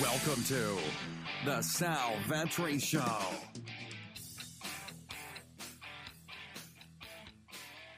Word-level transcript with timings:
Welcome 0.00 0.42
to 0.44 0.78
the 1.44 1.60
Sal 1.60 2.12
Vetri 2.26 2.80
Show. 2.80 3.04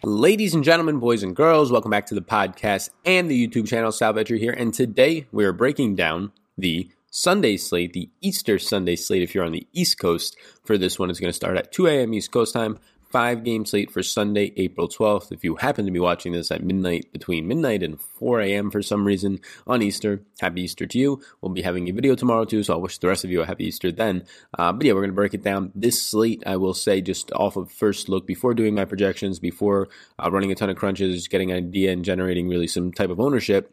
Ladies 0.02 0.52
and 0.54 0.64
gentlemen, 0.64 0.98
boys 0.98 1.22
and 1.22 1.36
girls, 1.36 1.70
welcome 1.70 1.92
back 1.92 2.06
to 2.06 2.16
the 2.16 2.20
podcast 2.20 2.90
and 3.04 3.30
the 3.30 3.46
YouTube 3.46 3.68
channel. 3.68 3.92
Sal 3.92 4.14
Vetri 4.14 4.40
here, 4.40 4.50
and 4.50 4.74
today 4.74 5.28
we 5.30 5.44
are 5.44 5.52
breaking 5.52 5.94
down 5.94 6.32
the 6.58 6.90
Sunday 7.12 7.56
slate, 7.56 7.92
the 7.92 8.10
Easter 8.20 8.58
Sunday 8.58 8.96
slate. 8.96 9.22
If 9.22 9.32
you're 9.32 9.44
on 9.44 9.52
the 9.52 9.68
East 9.72 10.00
Coast, 10.00 10.36
for 10.64 10.76
this 10.76 10.98
one, 10.98 11.08
it's 11.08 11.20
going 11.20 11.28
to 11.28 11.34
start 11.34 11.56
at 11.56 11.70
2 11.70 11.86
a.m. 11.86 12.14
East 12.14 12.32
Coast 12.32 12.52
time, 12.52 12.80
five 13.12 13.44
game 13.44 13.66
slate 13.66 13.90
for 13.90 14.02
Sunday, 14.02 14.52
April 14.56 14.88
12th. 14.88 15.30
If 15.30 15.44
you 15.44 15.56
happen 15.56 15.84
to 15.84 15.92
be 15.92 16.00
watching 16.00 16.32
this 16.32 16.50
at 16.50 16.64
midnight, 16.64 17.12
between 17.12 17.46
midnight 17.46 17.82
and 17.82 18.00
4 18.00 18.40
a.m. 18.40 18.70
for 18.70 18.82
some 18.82 19.06
reason 19.06 19.38
on 19.66 19.82
Easter, 19.82 20.22
happy 20.40 20.62
Easter 20.62 20.86
to 20.86 20.98
you. 20.98 21.22
We'll 21.40 21.52
be 21.52 21.62
having 21.62 21.88
a 21.88 21.92
video 21.92 22.14
tomorrow 22.14 22.46
too, 22.46 22.62
so 22.62 22.72
I'll 22.72 22.80
wish 22.80 22.98
the 22.98 23.08
rest 23.08 23.24
of 23.24 23.30
you 23.30 23.42
a 23.42 23.46
happy 23.46 23.66
Easter 23.66 23.92
then. 23.92 24.24
Uh, 24.58 24.72
but 24.72 24.86
yeah, 24.86 24.94
we're 24.94 25.02
going 25.02 25.10
to 25.10 25.14
break 25.14 25.34
it 25.34 25.44
down. 25.44 25.70
This 25.74 26.02
slate, 26.02 26.42
I 26.46 26.56
will 26.56 26.74
say, 26.74 27.02
just 27.02 27.30
off 27.32 27.56
of 27.56 27.70
first 27.70 28.08
look, 28.08 28.26
before 28.26 28.54
doing 28.54 28.74
my 28.74 28.86
projections, 28.86 29.38
before 29.38 29.88
uh, 30.18 30.30
running 30.30 30.50
a 30.50 30.54
ton 30.54 30.70
of 30.70 30.76
crunches, 30.76 31.28
getting 31.28 31.50
an 31.52 31.58
idea 31.58 31.92
and 31.92 32.04
generating 32.04 32.48
really 32.48 32.66
some 32.66 32.92
type 32.92 33.10
of 33.10 33.20
ownership, 33.20 33.70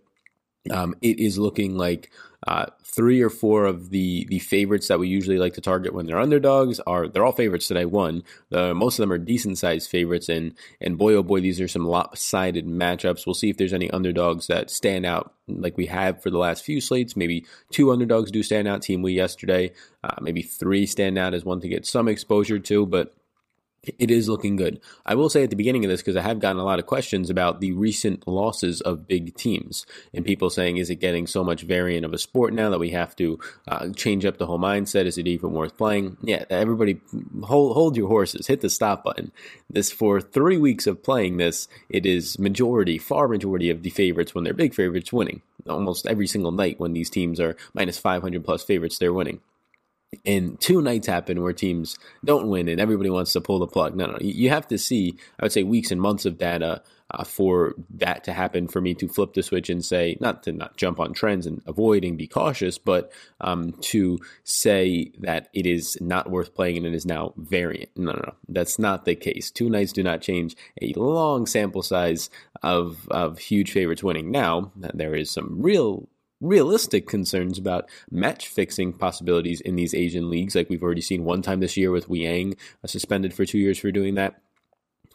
um, 0.69 0.95
it 1.02 1.19
is 1.19 1.38
looking 1.38 1.77
like 1.77 2.11
uh, 2.48 2.67
three 2.84 3.21
or 3.21 3.29
four 3.29 3.66
of 3.66 3.89
the 3.89 4.25
the 4.29 4.39
favorites 4.39 4.88
that 4.88 4.99
we 4.99 5.07
usually 5.07 5.38
like 5.38 5.53
to 5.53 5.61
target 5.61 5.93
when 5.93 6.05
they're 6.05 6.20
underdogs 6.20 6.80
are 6.81 7.07
they're 7.07 7.25
all 7.25 7.31
favorites 7.31 7.67
today. 7.67 7.85
One, 7.85 8.23
the, 8.49 8.73
most 8.73 8.97
of 8.97 9.03
them 9.03 9.11
are 9.11 9.17
decent 9.17 9.57
sized 9.57 9.89
favorites, 9.89 10.30
and 10.30 10.53
and 10.80 10.97
boy 10.97 11.13
oh 11.16 11.23
boy, 11.23 11.41
these 11.41 11.59
are 11.59 11.67
some 11.67 11.85
lopsided 11.85 12.66
matchups. 12.66 13.25
We'll 13.25 13.33
see 13.33 13.49
if 13.49 13.57
there's 13.57 13.73
any 13.73 13.91
underdogs 13.91 14.47
that 14.47 14.70
stand 14.70 15.05
out 15.05 15.33
like 15.47 15.77
we 15.77 15.88
have 15.88 16.21
for 16.21 16.30
the 16.30 16.38
last 16.38 16.63
few 16.63 16.80
slates. 16.80 17.16
Maybe 17.16 17.45
two 17.71 17.91
underdogs 17.91 18.31
do 18.31 18.41
stand 18.41 18.67
out. 18.67 18.81
Team 18.81 19.02
we 19.02 19.13
yesterday, 19.13 19.71
uh, 20.03 20.16
maybe 20.21 20.41
three 20.41 20.85
stand 20.85 21.17
out 21.17 21.33
as 21.33 21.44
one 21.44 21.59
to 21.61 21.67
get 21.67 21.85
some 21.85 22.08
exposure 22.08 22.59
to, 22.59 22.86
but 22.86 23.14
it 23.83 24.11
is 24.11 24.27
looking 24.27 24.55
good. 24.55 24.81
I 25.05 25.16
will 25.16 25.30
say 25.30 25.44
at 25.44 25.49
the 25.49 25.55
beginning 25.55 25.85
of 25.85 25.91
this, 25.91 26.02
because 26.02 26.16
I 26.16 26.22
have 26.22 26.39
gotten 26.39 26.59
a 26.59 26.66
lot 26.66 26.80
of 26.80 26.85
questions 26.85 27.30
about 27.30 27.61
the 27.61 27.72
recent 27.72 28.27
losses 28.27 28.81
of 28.81 29.08
big 29.08 29.36
teams 29.36 29.86
and 30.13 30.25
people 30.25 30.49
saying, 30.49 30.77
is 30.77 30.89
it 30.89 30.95
getting 30.95 31.27
so 31.27 31.44
much 31.44 31.61
variant 31.61 32.05
of 32.05 32.13
a 32.13 32.17
sport 32.17 32.53
now 32.53 32.69
that 32.69 32.80
we 32.80 32.89
have 32.91 33.16
to 33.17 33.39
uh, 33.67 33.89
change 33.89 34.25
up 34.25 34.38
the 34.38 34.45
whole 34.45 34.59
mindset? 34.59 35.05
Is 35.05 35.17
it 35.17 35.27
even 35.27 35.53
worth 35.53 35.77
playing? 35.77 36.17
Yeah, 36.21 36.44
everybody 36.49 36.99
hold, 37.44 37.73
hold 37.73 37.95
your 37.95 38.09
horses, 38.09 38.47
hit 38.47 38.61
the 38.61 38.69
stop 38.69 39.03
button. 39.03 39.31
This 39.69 39.91
for 39.91 40.19
three 40.19 40.58
weeks 40.58 40.86
of 40.88 41.02
playing 41.02 41.38
this, 41.38 41.67
it 41.89 42.05
is 42.05 42.38
majority, 42.38 42.97
far 42.97 43.27
majority 43.27 43.69
of 43.69 43.83
the 43.83 43.89
favorites 43.89 44.36
when 44.36 44.43
they're 44.43 44.53
big 44.53 44.73
favorites 44.73 45.14
winning. 45.14 45.41
Almost 45.67 46.08
every 46.08 46.27
single 46.27 46.52
night 46.52 46.80
when 46.80 46.93
these 46.93 47.09
teams 47.09 47.39
are 47.39 47.55
minus 47.73 47.97
500 47.97 48.43
plus 48.43 48.64
favorites, 48.64 48.97
they're 48.97 49.14
winning 49.14 49.41
and 50.25 50.59
two 50.59 50.81
nights 50.81 51.07
happen 51.07 51.41
where 51.41 51.53
teams 51.53 51.97
don't 52.25 52.47
win 52.47 52.67
and 52.67 52.81
everybody 52.81 53.09
wants 53.09 53.33
to 53.33 53.41
pull 53.41 53.59
the 53.59 53.67
plug. 53.67 53.95
No, 53.95 54.07
no, 54.07 54.17
you 54.19 54.49
have 54.49 54.67
to 54.69 54.77
see, 54.77 55.15
I 55.39 55.45
would 55.45 55.52
say, 55.52 55.63
weeks 55.63 55.91
and 55.91 56.02
months 56.02 56.25
of 56.25 56.38
data 56.38 56.81
uh, 57.11 57.23
for 57.23 57.75
that 57.89 58.23
to 58.23 58.33
happen 58.33 58.67
for 58.67 58.81
me 58.81 58.93
to 58.95 59.07
flip 59.07 59.33
the 59.33 59.43
switch 59.43 59.69
and 59.69 59.83
say, 59.83 60.17
not 60.19 60.43
to 60.43 60.52
not 60.52 60.77
jump 60.77 60.99
on 60.99 61.13
trends 61.13 61.45
and 61.45 61.61
avoid 61.65 62.03
and 62.03 62.17
be 62.17 62.27
cautious, 62.27 62.77
but 62.77 63.11
um, 63.41 63.73
to 63.81 64.19
say 64.43 65.11
that 65.19 65.49
it 65.53 65.65
is 65.65 65.97
not 66.02 66.30
worth 66.30 66.53
playing 66.53 66.77
and 66.77 66.87
it 66.87 66.93
is 66.93 67.05
now 67.05 67.33
variant. 67.37 67.89
No, 67.95 68.11
no, 68.11 68.19
no, 68.19 68.33
that's 68.47 68.80
not 68.80 69.05
the 69.05 69.15
case. 69.15 69.52
Two 69.52 69.69
nights 69.69 69.93
do 69.93 70.03
not 70.03 70.21
change 70.21 70.55
a 70.81 70.93
long 70.93 71.45
sample 71.45 71.83
size 71.83 72.30
of, 72.63 73.07
of 73.09 73.39
huge 73.39 73.71
favorites 73.71 74.03
winning. 74.03 74.31
Now, 74.31 74.71
there 74.75 75.15
is 75.15 75.31
some 75.31 75.61
real 75.61 76.07
realistic 76.42 77.08
concerns 77.08 77.58
about 77.58 77.90
match 78.09 78.48
fixing 78.48 78.94
possibilities 78.94 79.62
in 79.62 79.76
these 79.76 79.94
Asian 79.94 80.30
leagues, 80.30 80.56
like 80.56 80.70
we've 80.70 80.84
already 80.84 81.02
seen 81.02 81.23
one 81.23 81.42
time 81.42 81.59
this 81.59 81.78
year 81.78 81.92
with 81.92 82.08
Wiang 82.08 82.58
uh, 82.84 82.88
suspended 82.88 83.34
for 83.34 83.45
two 83.45 83.58
years 83.59 83.80
for 83.80 83.92
doing 83.92 84.16
that. 84.16 84.42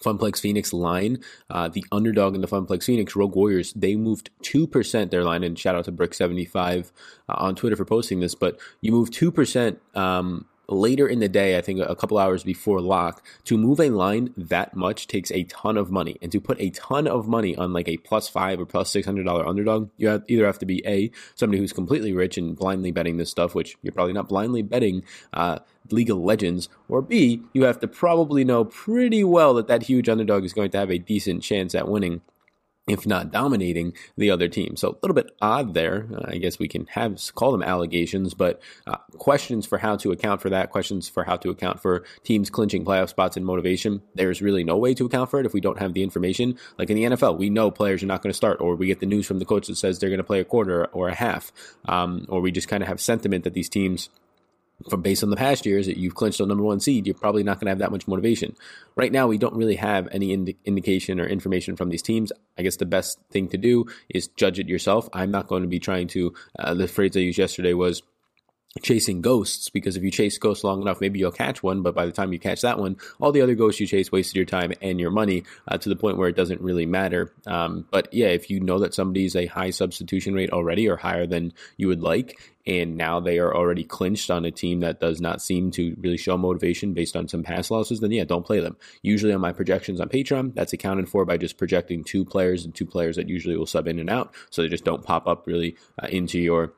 FunPlus 0.03 0.41
Phoenix 0.41 0.73
line, 0.73 1.19
uh, 1.49 1.69
the 1.69 1.85
underdog 1.91 2.35
in 2.35 2.41
the 2.41 2.49
FunPlus 2.49 2.85
Phoenix 2.85 3.17
Rogue 3.17 3.37
Warriors, 3.37 3.73
they 3.75 3.97
moved 3.97 4.31
2% 4.43 5.11
their 5.11 5.25
line, 5.25 5.43
and 5.43 5.59
shout 5.59 5.75
out 5.75 5.85
to 5.87 5.93
Brick75 5.93 6.91
uh, 7.29 7.35
on 7.37 7.55
Twitter 7.55 7.77
for 7.77 7.85
posting 7.85 8.21
this, 8.21 8.35
but 8.35 8.59
you 8.83 8.93
move 8.93 9.11
2% 9.11 9.79
um, 9.97 10.47
later 10.69 11.07
in 11.07 11.19
the 11.21 11.29
day, 11.29 11.59
I 11.59 11.61
think 11.61 11.81
a 11.81 11.97
couple 11.97 12.19
hours 12.19 12.43
before 12.43 12.81
lock, 12.81 13.25
to 13.45 13.59
move 13.59 13.81
a 13.81 13.91
line 13.91 14.33
that 14.37 14.75
much 14.77 15.07
takes 15.07 15.31
a 15.33 15.45
ton 15.45 15.77
of 15.77 15.91
money. 15.91 16.17
And 16.23 16.31
to 16.33 16.41
put 16.41 16.61
a 16.61 16.71
ton 16.71 17.07
of 17.07 17.29
money 17.29 17.57
on 17.57 17.73
like 17.73 17.89
a 17.89 17.97
plus 17.99 18.29
five 18.29 18.61
or 18.61 18.67
plus 18.67 18.91
six 18.91 19.07
hundred 19.07 19.25
dollar 19.25 19.47
underdog, 19.47 19.91
you 19.97 20.09
have, 20.09 20.25
either 20.29 20.47
have 20.47 20.59
to 20.61 20.67
be 20.67 20.85
a 20.87 21.11
somebody 21.35 21.59
who's 21.59 21.73
completely 21.73 22.13
rich 22.13 22.39
and 22.39 22.57
blindly 22.57 22.91
betting 22.91 23.17
this 23.17 23.31
stuff, 23.31 23.55
which 23.55 23.77
you're 23.83 23.93
probably 23.93 24.13
not 24.13 24.29
blindly 24.29 24.63
betting 24.63 25.03
uh, 25.33 25.59
League 25.91 26.11
of 26.11 26.19
Legends, 26.19 26.69
or 26.89 27.03
b 27.03 27.43
you 27.53 27.65
have 27.65 27.79
to 27.81 27.89
probably 27.89 28.45
know 28.45 28.65
pretty 28.65 29.23
well 29.23 29.55
that 29.55 29.69
that 29.69 29.85
huge 29.85 30.09
underdog 30.09 30.45
is 30.45 30.53
going 30.53 30.71
to 30.71 30.79
have 30.79 30.91
a 30.91 30.99
decent 30.99 31.43
chance 31.43 31.75
at 31.75 31.89
winning 31.89 32.23
if 32.87 33.07
not 33.07 33.33
dominating 33.33 33.95
the 34.17 34.31
other 34.31 34.49
team. 34.49 34.77
So 34.77 34.91
a 34.91 34.99
little 35.03 35.15
bit 35.15 35.31
odd 35.41 35.75
there. 35.75 36.07
Uh, 36.15 36.25
I 36.29 36.37
guess 36.37 36.59
we 36.59 36.69
can 36.69 36.87
have 36.87 37.19
call 37.35 37.53
them 37.53 37.63
allegations, 37.63 38.35
but 38.35 38.61
uh, 38.87 38.97
questions 39.17 39.67
for 39.67 39.79
how 39.79 39.97
to 39.97 40.13
account 40.13 40.43
for 40.43 40.51
that, 40.51 40.71
questions 40.71 41.09
for 41.09 41.25
how 41.25 41.37
to 41.37 41.51
account 41.51 41.81
for 41.81 42.05
teams 42.25 42.51
clinching 42.51 42.85
playoff 42.85 43.09
spots 43.09 43.37
and 43.37 43.47
motivation. 43.47 44.03
There's 44.15 44.43
really 44.43 44.65
no 44.65 44.77
way 44.77 44.93
to 44.95 45.07
account 45.07 45.31
for 45.31 45.41
it 45.41 45.47
if 45.47 45.55
we 45.55 45.61
don't 45.61 45.79
have 45.79 45.95
the 45.95 46.03
information. 46.03 46.59
Like 46.79 46.91
in 46.91 46.97
the 46.97 47.05
NFL, 47.05 47.39
we 47.39 47.49
know 47.49 47.71
players 47.71 48.03
are 48.03 48.07
not 48.07 48.23
going 48.23 48.33
to 48.33 48.37
start, 48.37 48.61
or 48.61 48.77
we 48.77 48.87
get 48.87 49.01
the 49.01 49.07
news 49.07 49.27
from 49.27 49.39
the 49.39 49.47
coach 49.47 49.67
that 49.69 49.77
says 49.77 49.99
they're 49.99 50.11
going 50.11 50.19
to 50.19 50.25
play 50.25 50.41
a 50.41 50.45
quarter 50.45 50.87
or 50.87 51.09
a 51.09 51.15
half, 51.15 51.53
um, 51.87 52.27
or 52.29 52.41
we 52.41 52.53
just 52.53 52.69
kind 52.69 52.83
of 52.83 52.89
have 52.89 53.01
sentiment 53.01 53.45
that 53.45 53.55
these 53.55 53.69
teams 53.69 54.11
from 54.89 55.03
based 55.03 55.23
on 55.23 55.31
the 55.31 55.37
past 55.37 55.67
years 55.67 55.87
that 55.87 55.97
you've 55.97 56.15
clinched 56.15 56.41
a 56.41 56.47
number 56.47 56.65
one 56.65 56.81
seed, 56.81 57.07
you're 57.07 57.15
probably 57.15 57.43
not 57.43 57.59
going 57.59 57.67
to 57.67 57.71
have 57.71 57.79
that 57.79 57.91
much 57.91 58.07
motivation. 58.07 58.57
Right 58.97 59.13
now, 59.13 59.27
we 59.27 59.39
don't 59.39 59.55
really 59.55 59.77
have 59.77 60.09
any 60.13 60.33
indi- 60.33 60.57
indication 60.65 61.21
or 61.21 61.27
information 61.27 61.77
from 61.77 61.89
these 61.89 62.03
teams. 62.03 62.33
I 62.59 62.63
guess 62.63 62.77
the 62.77 62.87
best 62.87 63.19
thing 63.31 63.49
to 63.49 63.59
do 63.59 63.87
is 64.09 64.29
judge 64.29 64.59
it 64.59 64.69
yourself. 64.69 65.09
I'm 65.13 65.31
not 65.31 65.49
going 65.49 65.63
to 65.63 65.69
be 65.69 65.81
trying 65.81 66.09
to. 66.09 66.35
Uh, 66.59 66.75
the 66.75 66.89
phrase 66.89 67.17
I 67.17 67.21
used 67.21 67.39
yesterday 67.39 67.75
was 67.75 68.03
chasing 68.83 69.21
ghosts 69.21 69.69
because 69.69 69.97
if 69.97 70.03
you 70.03 70.11
chase 70.11 70.37
ghosts 70.39 70.65
long 70.65 70.83
enough, 70.83 71.01
maybe 71.01 71.19
you'll 71.19 71.31
catch 71.31 71.63
one. 71.63 71.83
But 71.83 71.95
by 71.95 72.07
the 72.07 72.13
time 72.13 72.33
you 72.33 72.41
catch 72.41 72.63
that 72.63 72.79
one, 72.79 72.97
all 73.21 73.31
the 73.31 73.43
other 73.43 73.55
ghosts 73.55 73.81
you 73.81 73.87
chase 73.87 74.11
wasted 74.11 74.37
your 74.37 74.45
time 74.45 74.73
and 74.83 74.99
your 74.99 75.13
money 75.13 75.45
uh, 75.69 75.79
to 75.79 75.89
the 75.89 75.97
point 75.97 76.19
where 76.19 76.29
it 76.29 76.37
doesn't 76.37 76.61
really 76.61 76.87
matter. 76.87 77.33
Um, 77.47 77.87
but 77.91 78.13
yeah, 78.13 78.29
if 78.29 78.51
you 78.51 78.61
know 78.61 78.81
that 78.81 78.95
somebody's 78.95 79.37
a 79.37 79.47
high 79.47 79.71
substitution 79.71 80.35
rate 80.35 80.51
already 80.51 80.89
or 80.89 80.97
higher 80.97 81.27
than 81.27 81.53
you 81.77 81.87
would 81.87 82.03
like, 82.03 82.37
and 82.67 82.97
now 82.97 83.21
they 83.21 83.39
are 83.39 83.55
already 83.55 83.85
clinched 83.85 84.31
on 84.31 84.45
a 84.45 84.51
team 84.51 84.81
that 84.81 84.99
does 84.99 85.21
not 85.21 85.43
seem 85.43 85.71
to 85.73 85.95
really 86.01 86.17
show 86.17 86.37
motivation 86.37 86.95
based 86.95 87.15
on 87.15 87.29
some 87.29 87.43
past 87.43 87.71
losses, 87.71 88.01
then 88.01 88.11
yeah, 88.11 88.25
don't 88.25 88.47
play 88.47 88.59
them. 88.59 88.77
Usually 89.03 89.33
on 89.33 89.41
my 89.41 89.53
projections 89.53 90.01
on 90.01 90.09
Patreon, 90.09 90.55
that's 90.55 90.73
accounted 90.73 91.09
for 91.09 91.25
by 91.25 91.37
just 91.37 91.59
projecting 91.59 92.03
two 92.03 92.25
players 92.25 92.65
and 92.65 92.75
two 92.75 92.87
players 92.87 93.17
that 93.17 93.29
usually 93.29 93.57
will 93.57 93.67
sub 93.67 93.87
in 93.87 93.99
and 93.99 94.11
out, 94.11 94.35
so 94.51 94.63
they 94.63 94.69
just 94.69 94.85
don't 94.85 95.05
pop 95.05 95.29
up 95.29 95.47
really 95.47 95.77
uh, 96.03 96.07
into 96.09 96.41
your 96.41 96.73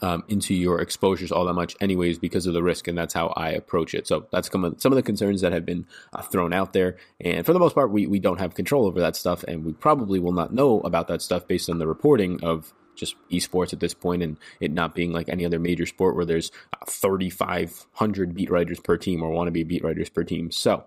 um, 0.00 0.24
into 0.28 0.54
your 0.54 0.80
exposures 0.80 1.30
all 1.30 1.44
that 1.44 1.54
much, 1.54 1.76
anyways, 1.80 2.18
because 2.18 2.46
of 2.46 2.54
the 2.54 2.62
risk, 2.62 2.88
and 2.88 2.96
that's 2.96 3.14
how 3.14 3.28
I 3.28 3.50
approach 3.50 3.94
it. 3.94 4.06
So 4.06 4.26
that's 4.30 4.50
some 4.50 4.64
of, 4.64 4.78
the 4.78 5.02
concerns 5.02 5.40
that 5.40 5.52
have 5.52 5.66
been 5.66 5.86
uh, 6.12 6.22
thrown 6.22 6.52
out 6.52 6.72
there, 6.72 6.96
and 7.20 7.44
for 7.44 7.52
the 7.52 7.58
most 7.58 7.74
part, 7.74 7.90
we 7.90 8.06
we 8.06 8.18
don't 8.18 8.38
have 8.38 8.54
control 8.54 8.86
over 8.86 9.00
that 9.00 9.16
stuff, 9.16 9.44
and 9.44 9.64
we 9.64 9.72
probably 9.72 10.18
will 10.18 10.32
not 10.32 10.52
know 10.52 10.80
about 10.80 11.08
that 11.08 11.22
stuff 11.22 11.46
based 11.46 11.68
on 11.68 11.78
the 11.78 11.86
reporting 11.86 12.42
of 12.42 12.72
just 12.94 13.16
esports 13.30 13.72
at 13.72 13.80
this 13.80 13.94
point, 13.94 14.22
and 14.22 14.36
it 14.60 14.72
not 14.72 14.94
being 14.94 15.12
like 15.12 15.28
any 15.28 15.44
other 15.44 15.58
major 15.58 15.86
sport 15.86 16.14
where 16.14 16.24
there's 16.24 16.50
uh, 16.74 16.84
3,500 16.86 18.34
beat 18.34 18.50
writers 18.50 18.80
per 18.80 18.96
team 18.96 19.22
or 19.22 19.30
want 19.30 19.48
to 19.48 19.52
be 19.52 19.64
beat 19.64 19.84
writers 19.84 20.08
per 20.08 20.24
team. 20.24 20.50
So 20.50 20.84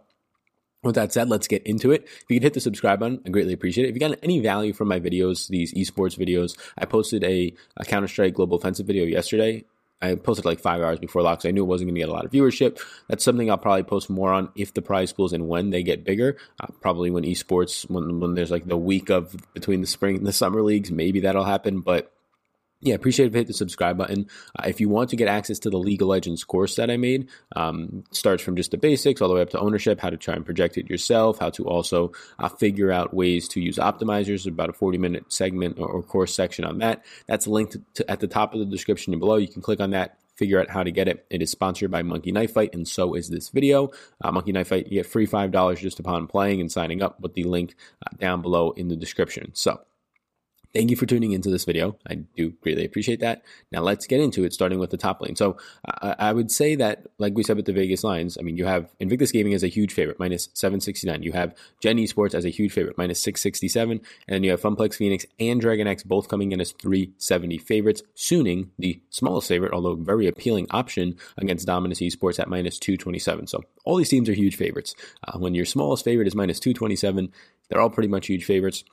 with 0.86 0.96
that 0.96 1.12
said, 1.12 1.30
let's 1.30 1.48
get 1.48 1.64
into 1.64 1.92
it. 1.92 2.04
If 2.04 2.26
you 2.30 2.36
could 2.38 2.44
hit 2.44 2.54
the 2.54 2.60
subscribe 2.62 3.00
button, 3.00 3.22
I 3.26 3.30
greatly 3.30 3.54
appreciate 3.54 3.86
it. 3.86 3.90
If 3.90 3.96
you 3.96 4.00
got 4.00 4.18
any 4.24 4.40
value 4.40 4.74
from 4.74 4.88
my 4.88 5.00
videos, 5.00 5.48
these 5.48 5.74
esports 5.74 6.18
videos, 6.18 6.58
I 6.78 6.86
posted 6.86 7.24
a, 7.24 7.54
a 7.78 7.86
Counter 7.86 8.08
Strike 8.08 8.36
Global 8.36 8.58
Offensive 8.58 8.86
video 8.86 9.06
yesterday. 9.06 9.66
I 10.02 10.16
posted 10.16 10.46
like 10.46 10.60
five 10.60 10.82
hours 10.82 11.00
before 11.00 11.22
lock, 11.22 11.42
so 11.42 11.50
I 11.50 11.52
knew 11.52 11.64
it 11.64 11.68
wasn't 11.68 11.88
going 11.88 11.96
to 11.96 12.02
get 12.02 12.10
a 12.10 12.14
lot 12.14 12.26
of 12.26 12.32
viewership. 12.32 12.82
That's 13.08 13.24
something 13.24 13.50
I'll 13.50 13.58
probably 13.58 13.84
post 13.84 14.10
more 14.10 14.32
on 14.32 14.50
if 14.56 14.74
the 14.74 14.82
prize 14.82 15.14
pools 15.14 15.34
and 15.34 15.48
when 15.48 15.70
they 15.70 15.84
get 15.84 16.04
bigger. 16.04 16.38
Uh, 16.60 16.68
probably 16.82 17.10
when 17.10 17.24
esports, 17.24 17.90
when 17.90 18.20
when 18.20 18.36
there's 18.36 18.52
like 18.52 18.66
the 18.66 18.78
week 18.78 19.10
of 19.10 19.36
between 19.54 19.82
the 19.82 19.88
spring 19.88 20.18
and 20.18 20.28
the 20.28 20.34
summer 20.34 20.62
leagues, 20.62 20.92
maybe 20.92 21.22
that'll 21.22 21.46
happen. 21.46 21.80
But 21.80 22.12
yeah, 22.82 22.94
appreciate 22.94 23.28
if 23.28 23.34
you 23.34 23.40
hit 23.40 23.48
the 23.48 23.54
subscribe 23.54 23.98
button. 23.98 24.28
Uh, 24.58 24.64
if 24.68 24.80
you 24.80 24.90
want 24.90 25.10
to 25.10 25.16
get 25.16 25.28
access 25.28 25.60
to 25.60 25.70
the 25.70 25.78
League 25.78 26.02
of 26.02 26.08
Legends 26.08 26.44
course 26.44 26.76
that 26.76 26.92
I 26.92 26.98
made, 26.98 27.30
um, 27.56 28.04
starts 28.12 28.44
from 28.44 28.56
just 28.56 28.72
the 28.72 28.78
basics 28.78 29.22
all 29.22 29.30
the 29.30 29.36
way 29.36 29.42
up 29.42 29.50
to 29.52 29.60
ownership, 29.60 30.00
how 30.00 30.10
to 30.10 30.18
try 30.18 30.36
and 30.36 30.46
project 30.46 30.78
it 30.78 30.90
yourself, 30.90 31.40
how 31.40 31.50
to 31.52 31.66
also 31.66 32.12
uh, 32.38 32.50
figure 32.50 32.92
out 32.92 33.14
ways 33.14 33.48
to 33.50 33.62
use 33.62 33.78
optimizers. 33.78 34.46
About 34.46 34.70
a 34.70 34.74
40 34.74 34.98
minute 34.98 35.34
segment 35.34 35.80
or, 35.80 35.88
or 35.88 36.04
course 36.04 36.36
section 36.36 36.66
on 36.66 36.80
that. 36.80 37.04
That's 37.28 37.48
linked 37.48 37.78
to, 37.96 38.12
at 38.12 38.20
the 38.20 38.28
top 38.28 38.54
of 38.54 38.60
the 38.60 38.66
description 38.66 39.18
below. 39.18 39.38
You 39.38 39.48
can 39.48 39.62
click 39.62 39.80
on 39.80 39.92
that, 39.92 40.20
figure 40.36 40.60
out 40.60 40.70
how 40.70 40.84
to 40.84 40.92
get 40.92 41.08
it. 41.08 41.26
It 41.30 41.42
is 41.42 41.50
sponsored 41.50 41.92
by 41.92 42.04
Monkey 42.04 42.32
Knife 42.32 42.54
Fight, 42.54 42.74
and 42.74 42.88
so 42.88 43.16
is 43.16 43.30
this 43.30 43.50
video. 43.50 43.92
Uh, 44.22 44.32
Monkey 44.32 44.52
Knife 44.52 44.68
Fight, 44.68 44.88
you 44.88 45.00
get 45.00 45.06
free 45.06 45.28
$5 45.28 45.78
just 45.78 46.00
upon 46.00 46.28
playing 46.28 46.62
and 46.62 46.72
signing 46.72 47.02
up 47.02 47.20
with 47.20 47.34
the 47.34 47.44
link 47.46 47.76
uh, 48.06 48.16
down 48.18 48.42
below 48.42 48.72
in 48.72 48.90
the 48.90 48.96
description. 48.96 49.52
So, 49.54 49.82
Thank 50.76 50.90
you 50.90 50.98
for 50.98 51.06
tuning 51.06 51.32
into 51.32 51.50
this 51.50 51.64
video. 51.64 51.98
I 52.06 52.16
do 52.16 52.50
greatly 52.60 52.84
appreciate 52.84 53.22
that. 53.22 53.44
Now 53.72 53.80
let's 53.80 54.08
get 54.08 54.20
into 54.20 54.44
it, 54.44 54.52
starting 54.52 54.78
with 54.78 54.90
the 54.90 54.98
top 54.98 55.22
lane. 55.22 55.38
So 55.38 55.56
uh, 55.88 56.16
I 56.20 56.34
would 56.34 56.52
say 56.52 56.76
that, 56.76 57.08
like 57.18 57.34
we 57.34 57.44
said 57.44 57.56
with 57.56 57.66
the 57.66 57.72
Vegas 57.72 58.04
lines, 58.04 58.38
I 58.38 58.42
mean, 58.42 58.58
you 58.58 58.66
have 58.66 58.94
Invictus 59.00 59.32
Gaming 59.32 59.54
as 59.54 59.64
a 59.64 59.70
huge 59.70 59.94
favorite, 59.94 60.20
minus 60.20 60.50
769. 60.54 61.24
You 61.24 61.32
have 61.32 61.56
Gen 61.80 61.96
Esports 61.96 62.34
as 62.34 62.44
a 62.44 62.50
huge 62.50 62.74
favorite, 62.74 62.98
minus 62.98 63.22
667. 63.22 64.02
And 64.28 64.36
then 64.36 64.44
you 64.44 64.52
have 64.52 64.60
FunPlus 64.60 64.96
Phoenix 64.96 65.26
and 65.40 65.62
Dragon 65.62 65.88
X 65.88 66.04
both 66.04 66.28
coming 66.28 66.52
in 66.52 66.60
as 66.60 66.74
370 66.74 67.58
favorites. 67.60 68.04
Suning, 68.14 68.68
the 68.78 69.00
smallest 69.12 69.48
favorite, 69.48 69.72
although 69.72 69.96
very 69.96 70.28
appealing 70.28 70.68
option 70.72 71.16
against 71.38 71.68
Dominus 71.68 72.02
Esports 72.02 72.38
at 72.38 72.50
minus 72.50 72.80
227. 72.80 73.48
So 73.48 73.64
all 73.86 73.96
these 73.96 74.10
teams 74.10 74.28
are 74.28 74.34
huge 74.34 74.58
favorites. 74.58 74.94
Uh, 75.26 75.40
when 75.40 75.56
your 75.56 75.64
smallest 75.64 76.04
favorite 76.04 76.28
is 76.28 76.36
minus 76.36 76.60
227, 76.60 77.32
they're 77.70 77.80
all 77.80 77.90
pretty 77.90 78.10
much 78.10 78.28
huge 78.28 78.44
favorites 78.44 78.84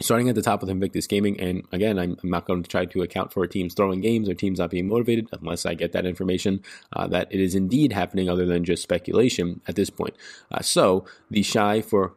starting 0.00 0.28
at 0.28 0.34
the 0.34 0.42
top 0.42 0.60
with 0.60 0.70
Invictus 0.70 1.06
Gaming. 1.06 1.38
And 1.38 1.64
again, 1.72 1.98
I'm, 1.98 2.16
I'm, 2.22 2.30
not 2.30 2.46
going 2.46 2.62
to 2.62 2.68
try 2.68 2.84
to 2.84 3.02
account 3.02 3.32
for 3.32 3.46
teams 3.46 3.74
throwing 3.74 4.00
games 4.00 4.28
or 4.28 4.34
teams 4.34 4.58
not 4.58 4.70
being 4.70 4.88
motivated 4.88 5.28
unless 5.32 5.64
I 5.64 5.74
get 5.74 5.92
that 5.92 6.04
information 6.04 6.62
uh, 6.92 7.06
that 7.08 7.28
it 7.30 7.40
is 7.40 7.54
indeed 7.54 7.92
happening 7.92 8.28
other 8.28 8.44
than 8.44 8.64
just 8.64 8.82
speculation 8.82 9.60
at 9.68 9.76
this 9.76 9.90
point. 9.90 10.14
Uh, 10.50 10.62
so 10.62 11.04
TheShy 11.32 11.84
for 11.84 12.12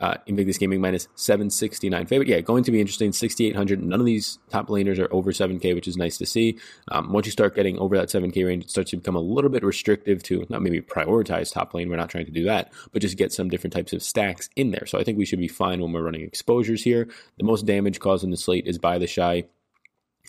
uh, 0.00 0.16
Invictus 0.26 0.58
Gaming 0.58 0.80
minus 0.80 1.08
769 1.14 2.06
favorite. 2.06 2.28
Yeah, 2.28 2.40
going 2.40 2.64
to 2.64 2.70
be 2.70 2.80
interesting. 2.80 3.12
6,800. 3.12 3.82
None 3.82 4.00
of 4.00 4.06
these 4.06 4.38
top 4.50 4.68
laners 4.68 4.98
are 4.98 5.12
over 5.12 5.32
7K, 5.32 5.74
which 5.74 5.88
is 5.88 5.96
nice 5.96 6.18
to 6.18 6.26
see. 6.26 6.58
Um, 6.90 7.12
once 7.12 7.26
you 7.26 7.32
start 7.32 7.54
getting 7.54 7.78
over 7.78 7.96
that 7.96 8.08
7K 8.08 8.46
range, 8.46 8.64
it 8.64 8.70
starts 8.70 8.90
to 8.90 8.96
become 8.96 9.16
a 9.16 9.20
little 9.20 9.50
bit 9.50 9.62
restrictive 9.62 10.22
to 10.24 10.46
not 10.48 10.62
maybe 10.62 10.80
prioritize 10.80 11.52
top 11.52 11.74
lane. 11.74 11.88
We're 11.88 11.96
not 11.96 12.10
trying 12.10 12.26
to 12.26 12.32
do 12.32 12.44
that, 12.44 12.72
but 12.92 13.02
just 13.02 13.16
get 13.16 13.32
some 13.32 13.48
different 13.48 13.74
types 13.74 13.92
of 13.92 14.02
stacks 14.02 14.48
in 14.56 14.70
there. 14.70 14.86
So 14.86 14.98
I 14.98 15.04
think 15.04 15.18
we 15.18 15.24
should 15.24 15.40
be 15.40 15.48
fine 15.48 15.80
when 15.80 15.92
we're 15.92 16.02
running 16.02 16.22
exposures 16.22 16.82
here. 16.82 17.08
The 17.38 17.44
most 17.44 17.66
damage 17.66 18.00
caused 18.00 18.24
in 18.24 18.30
the 18.30 18.36
slate 18.36 18.66
is 18.66 18.78
by 18.78 18.98
TheShy. 18.98 19.46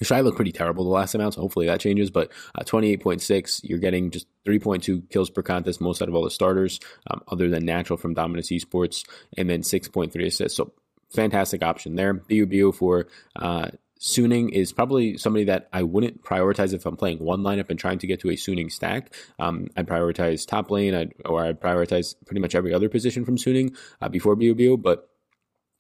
Shy 0.02 0.22
looked 0.22 0.38
pretty 0.38 0.52
terrible 0.52 0.84
the 0.84 0.90
last 0.90 1.16
amount, 1.16 1.36
so 1.36 1.42
hopefully 1.42 1.68
that 1.68 1.80
changes. 1.80 2.10
But 2.10 2.32
uh, 2.56 2.64
28.6, 2.64 3.62
you're 3.64 3.80
getting 3.80 4.12
just 4.12 4.28
3.2 4.46 5.10
kills 5.10 5.30
per 5.30 5.42
contest, 5.42 5.82
most 5.82 6.02
out 6.02 6.10
of 6.10 6.16
all 6.16 6.24
the 6.24 6.32
starters, 6.32 6.80
um, 7.10 7.22
other 7.28 7.50
than 7.50 7.66
natural 7.66 7.98
from 7.98 8.14
Dominus 8.14 8.50
Esports, 8.50 9.08
and 9.38 9.50
then 9.50 9.62
6.3 9.62 10.26
assists. 10.26 10.58
So 10.58 10.74
fantastic 11.10 11.64
option 11.64 11.96
there. 11.96 12.14
BU 12.14 12.72
for 12.74 13.08
uh, 13.36 13.70
Suning 14.00 14.50
is 14.52 14.72
probably 14.72 15.18
somebody 15.18 15.46
that 15.46 15.68
I 15.74 15.84
wouldn't 15.84 16.24
prioritize 16.24 16.74
if 16.74 16.86
I'm 16.86 16.96
playing 16.96 17.20
one 17.20 17.42
lineup 17.42 17.70
and 17.70 17.78
trying 17.78 18.00
to 18.00 18.08
get 18.08 18.22
to 18.22 18.30
a 18.30 18.34
Suning 18.34 18.72
stack. 18.72 19.14
Um, 19.40 19.68
I'd 19.76 19.88
prioritize 19.88 20.48
top 20.48 20.72
lane, 20.72 20.96
I'd, 20.96 21.14
or 21.26 21.44
I'd 21.44 21.60
prioritize 21.60 22.16
pretty 22.26 22.40
much 22.40 22.56
every 22.56 22.74
other 22.74 22.88
position 22.88 23.26
from 23.26 23.36
Suning 23.36 23.76
uh, 24.02 24.08
before 24.08 24.38
BU 24.38 24.78
but 24.78 25.10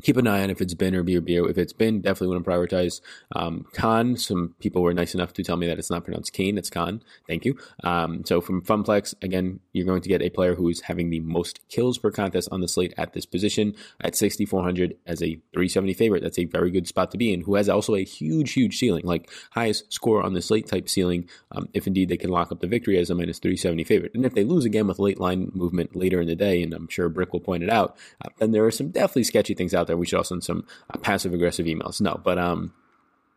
keep 0.02 0.18
an 0.18 0.28
eye 0.28 0.44
on 0.44 0.50
if 0.50 0.62
it's 0.62 0.74
been 0.74 0.96
or 0.96 1.04
Bio. 1.04 1.46
If 1.46 1.58
it's 1.58 1.74
been, 1.74 2.02
definitely 2.02 2.36
want 2.36 2.46
to 2.46 2.50
prioritize. 2.50 3.02
Um, 3.36 3.66
Khan, 3.74 4.16
some 4.16 4.56
people 4.60 4.82
were 4.82 4.94
nice 4.94 5.14
enough 5.14 5.34
to 5.34 5.44
tell 5.44 5.58
me 5.58 5.68
that 5.68 5.78
it's 5.78 5.90
not 5.90 6.06
pronounced 6.06 6.34
Kane, 6.34 6.58
it's 6.58 6.70
Khan. 6.70 7.04
Thank 7.28 7.46
you. 7.46 7.58
Um, 7.84 8.24
so 8.26 8.40
from 8.40 8.62
FunPlus, 8.62 9.14
again, 9.22 9.60
you're 9.74 9.86
going 9.86 10.02
to 10.02 10.10
get 10.10 10.22
a 10.22 10.30
player 10.30 10.56
who 10.56 10.70
is 10.70 10.82
having 10.82 11.10
the 11.10 11.20
most 11.20 11.60
kills 11.68 11.98
per 11.98 12.12
contest 12.12 12.48
on 12.52 12.62
the 12.62 12.68
slate 12.68 12.94
at 12.98 13.14
this 13.14 13.26
position 13.26 13.76
at 14.02 14.16
6,400 14.16 14.96
as 15.06 15.22
a 15.22 15.36
370 15.54 15.94
favorite. 15.94 16.24
That's 16.24 16.40
a 16.40 16.46
very 16.46 16.72
good 16.72 16.88
spot 16.88 17.12
to 17.12 17.18
be 17.18 17.34
in, 17.34 17.42
who 17.42 17.56
has 17.56 17.68
also 17.68 17.96
a 17.96 18.04
huge, 18.04 18.54
huge 18.54 18.78
ceiling, 18.78 19.06
like 19.06 19.30
highest 19.52 19.92
score 19.92 20.24
on 20.24 20.34
the 20.34 20.42
slate 20.42 20.68
type 20.68 20.88
ceiling, 20.88 21.28
um, 21.52 21.68
if 21.74 21.88
indeed 21.88 22.08
they 22.08 22.18
can 22.18 22.30
lock 22.30 22.52
up 22.52 22.62
the 22.62 22.68
victory 22.68 22.98
as 22.98 23.10
a 23.10 23.16
minus 23.16 23.40
370 23.40 23.84
favorite. 23.84 24.12
And 24.16 24.26
if 24.26 24.34
they 24.34 24.46
lose 24.46 24.64
again 24.64 24.88
with 24.88 25.00
late 25.00 25.20
line 25.20 25.52
movement 25.54 25.96
later 25.96 26.22
in 26.22 26.28
the 26.28 26.36
day, 26.36 26.64
and 26.64 26.74
I'm 26.74 26.88
sure 26.88 27.10
Brick 27.10 27.34
will 27.34 27.42
point 27.42 27.64
it 27.64 27.70
out, 27.70 27.98
uh, 28.24 28.30
then 28.38 28.52
there 28.52 28.66
are 28.66 28.72
some 28.72 28.90
definitely 28.90 29.26
sketchy 29.26 29.54
things 29.54 29.74
out 29.74 29.89
there. 29.90 29.98
We 29.98 30.06
should 30.06 30.18
all 30.18 30.24
send 30.24 30.44
some 30.44 30.66
passive 31.02 31.34
aggressive 31.34 31.66
emails. 31.66 32.00
No, 32.00 32.20
but 32.24 32.38
um, 32.38 32.74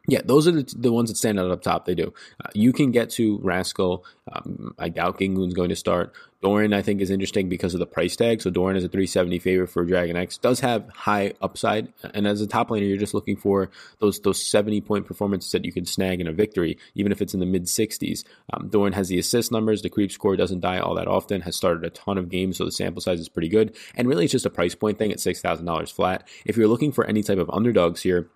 yeah, 0.09 0.21
those 0.25 0.49
are 0.49 0.53
the, 0.53 0.75
the 0.77 0.93
ones 0.93 1.11
that 1.11 1.17
stand 1.17 1.39
out 1.39 1.51
up 1.51 1.63
top. 1.63 1.87
They 1.87 1.95
do. 1.95 2.13
Uh, 2.45 2.49
you 2.55 2.73
can 2.73 2.91
get 2.91 3.11
to 3.11 3.39
Rascal. 3.39 4.05
Um, 4.33 4.75
I 4.79 4.89
doubt 4.89 5.19
Kingen's 5.19 5.55
going 5.55 5.69
to 5.69 5.77
start. 5.77 6.13
Doran, 6.41 6.73
I 6.73 6.83
think, 6.83 7.01
is 7.01 7.11
interesting 7.11 7.49
because 7.49 7.73
of 7.73 7.79
the 7.79 7.87
price 7.87 8.17
tag. 8.17 8.43
So 8.43 8.51
Doran 8.51 8.77
is 8.77 8.83
a 8.83 8.89
370 8.89 9.39
favorite 9.39 9.69
for 9.69 9.85
Dragon 9.85 10.17
X. 10.17 10.39
Does 10.39 10.59
have 10.59 10.89
high 10.89 11.35
upside, 11.41 11.93
and 12.15 12.27
as 12.27 12.41
a 12.41 12.49
top 12.49 12.71
laner, 12.71 12.89
you're 12.89 12.99
just 12.99 13.15
looking 13.15 13.37
for 13.37 13.71
those 14.01 14.19
those 14.21 14.45
70 14.45 14.81
point 14.81 15.07
performances 15.07 15.53
that 15.53 15.65
you 15.65 15.71
can 15.71 15.87
snag 15.87 16.21
in 16.21 16.27
a 16.27 16.33
victory, 16.33 16.79
even 16.97 17.13
if 17.13 17.23
it's 17.23 17.33
in 17.33 17.39
the 17.39 17.47
mid 17.47 17.67
60s. 17.67 18.25
Um, 18.53 18.69
Doran 18.71 18.95
has 18.95 19.07
the 19.07 19.21
assist 19.21 19.53
numbers. 19.53 19.83
The 19.83 19.89
creep 19.91 20.11
score 20.11 20.35
doesn't 20.35 20.61
die 20.61 20.81
all 20.81 20.97
that 20.97 21.07
often. 21.07 21.43
Has 21.43 21.55
started 21.55 21.85
a 21.85 21.91
ton 21.91 22.19
of 22.19 22.29
games, 22.29 22.57
so 22.57 22.65
the 22.65 22.73
sample 22.73 23.01
size 23.01 23.21
is 23.21 23.29
pretty 23.29 23.49
good. 23.49 23.77
And 23.95 24.09
really, 24.09 24.25
it's 24.25 24.33
just 24.33 24.47
a 24.47 24.51
price 24.51 24.75
point 24.75 24.99
thing 24.99 25.13
at 25.13 25.21
six 25.21 25.41
thousand 25.41 25.67
dollars 25.67 25.93
flat. 25.93 26.27
If 26.45 26.57
you're 26.57 26.67
looking 26.67 26.91
for 26.91 27.05
any 27.05 27.23
type 27.23 27.39
of 27.39 27.51
underdogs 27.51 28.03
here 28.03 28.29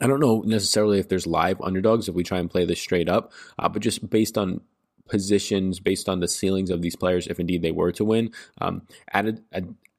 I 0.00 0.06
don't 0.06 0.20
know 0.20 0.42
necessarily 0.46 0.98
if 0.98 1.08
there's 1.08 1.26
live 1.26 1.60
underdogs 1.60 2.08
if 2.08 2.14
we 2.14 2.22
try 2.22 2.38
and 2.38 2.50
play 2.50 2.64
this 2.64 2.80
straight 2.80 3.08
up, 3.08 3.32
uh, 3.58 3.68
but 3.68 3.82
just 3.82 4.08
based 4.08 4.38
on 4.38 4.62
positions, 5.08 5.80
based 5.80 6.08
on 6.08 6.20
the 6.20 6.28
ceilings 6.28 6.70
of 6.70 6.80
these 6.80 6.96
players, 6.96 7.26
if 7.26 7.38
indeed 7.38 7.62
they 7.62 7.72
were 7.72 7.92
to 7.92 8.04
win, 8.04 8.30
um, 8.60 8.82
added. 9.12 9.42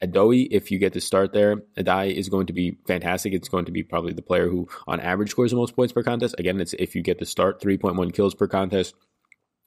Adoy, 0.02 0.48
if 0.52 0.70
you 0.70 0.80
get 0.80 0.92
to 0.94 1.02
start 1.02 1.32
there, 1.32 1.58
Adai 1.78 2.14
is 2.14 2.28
going 2.28 2.48
to 2.48 2.54
be 2.54 2.78
fantastic. 2.86 3.32
It's 3.32 3.48
going 3.48 3.64
to 3.66 3.72
be 3.72 3.84
probably 3.84 4.12
the 4.12 4.22
player 4.22 4.50
who, 4.50 4.68
on 4.86 5.00
average, 5.00 5.30
scores 5.30 5.52
the 5.52 5.58
most 5.58 5.78
points 5.78 5.94
per 5.94 6.04
contest. 6.04 6.36
Again, 6.38 6.60
it's 6.60 6.74
if 6.74 6.94
you 6.94 7.02
get 7.02 7.20
to 7.20 7.26
start 7.26 7.62
3.1 7.62 8.14
kills 8.14 8.36
per 8.36 8.48
contest, 8.48 8.96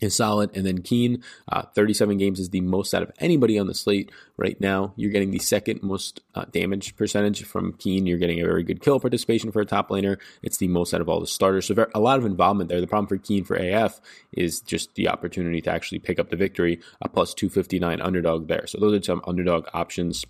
is 0.00 0.14
solid. 0.14 0.54
And 0.54 0.66
then 0.66 0.82
Kiin, 0.82 1.22
uh, 1.50 1.62
37 1.74 2.18
games 2.18 2.38
is 2.38 2.50
the 2.50 2.60
most 2.60 2.94
out 2.94 3.02
of 3.02 3.12
anybody 3.18 3.58
on 3.58 3.66
the 3.66 3.74
slate 3.74 4.10
right 4.36 4.60
now. 4.60 4.92
You're 4.96 5.10
getting 5.10 5.30
the 5.30 5.38
second 5.38 5.82
most 5.82 6.20
uh, 6.34 6.44
damage 6.46 6.96
percentage 6.96 7.44
from 7.44 7.72
Kiin. 7.74 8.06
You're 8.06 8.18
getting 8.18 8.40
a 8.40 8.44
very 8.44 8.62
good 8.62 8.82
kill 8.82 9.00
participation 9.00 9.50
for 9.52 9.60
a 9.60 9.66
top 9.66 9.88
laner. 9.88 10.18
It's 10.42 10.58
the 10.58 10.68
most 10.68 10.92
out 10.92 11.00
of 11.00 11.08
all 11.08 11.20
the 11.20 11.26
starters. 11.26 11.66
So 11.66 11.74
very, 11.74 11.90
a 11.94 12.00
lot 12.00 12.18
of 12.18 12.26
involvement 12.26 12.68
there. 12.68 12.80
The 12.80 12.86
problem 12.86 13.06
for 13.06 13.18
Kiin 13.18 13.46
for 13.46 13.56
AF 13.56 14.00
is 14.32 14.60
just 14.60 14.94
the 14.94 15.08
opportunity 15.08 15.60
to 15.62 15.70
actually 15.70 15.98
pick 15.98 16.18
up 16.18 16.30
the 16.30 16.36
victory, 16.36 16.80
a 17.00 17.08
plus 17.08 17.32
259 17.34 18.00
underdog 18.00 18.48
there. 18.48 18.66
So 18.66 18.78
those 18.78 19.00
are 19.00 19.02
some 19.02 19.22
underdog 19.26 19.66
options. 19.72 20.24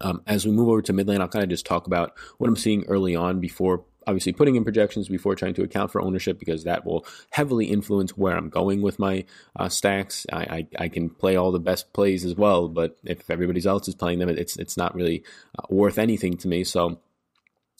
Um, 0.00 0.22
as 0.26 0.44
we 0.44 0.52
move 0.52 0.68
over 0.68 0.82
to 0.82 0.92
mid 0.92 1.06
lane, 1.06 1.20
I'll 1.20 1.28
kind 1.28 1.44
of 1.44 1.48
just 1.48 1.66
talk 1.66 1.86
about 1.86 2.18
what 2.38 2.48
I'm 2.48 2.56
seeing 2.56 2.84
early 2.86 3.14
on 3.14 3.40
before 3.40 3.84
obviously 4.06 4.32
putting 4.32 4.56
in 4.56 4.64
projections 4.64 5.08
before 5.08 5.34
trying 5.34 5.54
to 5.54 5.62
account 5.62 5.90
for 5.90 6.00
ownership 6.00 6.38
because 6.38 6.64
that 6.64 6.84
will 6.84 7.06
heavily 7.30 7.66
influence 7.66 8.16
where 8.16 8.36
I'm 8.36 8.48
going 8.48 8.82
with 8.82 8.98
my 8.98 9.24
uh, 9.56 9.68
stacks. 9.68 10.26
I, 10.32 10.42
I, 10.42 10.84
I, 10.84 10.88
can 10.88 11.10
play 11.10 11.36
all 11.36 11.52
the 11.52 11.58
best 11.58 11.92
plays 11.92 12.24
as 12.24 12.34
well, 12.34 12.68
but 12.68 12.96
if 13.04 13.30
everybody 13.30 13.64
else 13.66 13.88
is 13.88 13.94
playing 13.94 14.18
them, 14.18 14.28
it's 14.28 14.56
it's 14.56 14.76
not 14.76 14.94
really 14.94 15.24
uh, 15.58 15.66
worth 15.68 15.98
anything 15.98 16.36
to 16.38 16.48
me. 16.48 16.64
So. 16.64 17.00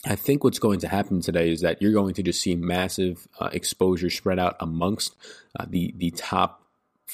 I 0.06 0.16
think 0.16 0.44
what's 0.44 0.58
going 0.58 0.80
to 0.80 0.88
happen 0.88 1.22
today 1.22 1.50
is 1.50 1.62
that 1.62 1.80
you're 1.80 1.94
going 1.94 2.12
to 2.12 2.22
just 2.22 2.42
see 2.42 2.54
massive 2.54 3.26
uh, 3.40 3.48
exposure 3.54 4.10
spread 4.10 4.38
out 4.38 4.54
amongst 4.60 5.16
uh, 5.58 5.64
the 5.66 5.94
the 5.96 6.10
top 6.10 6.63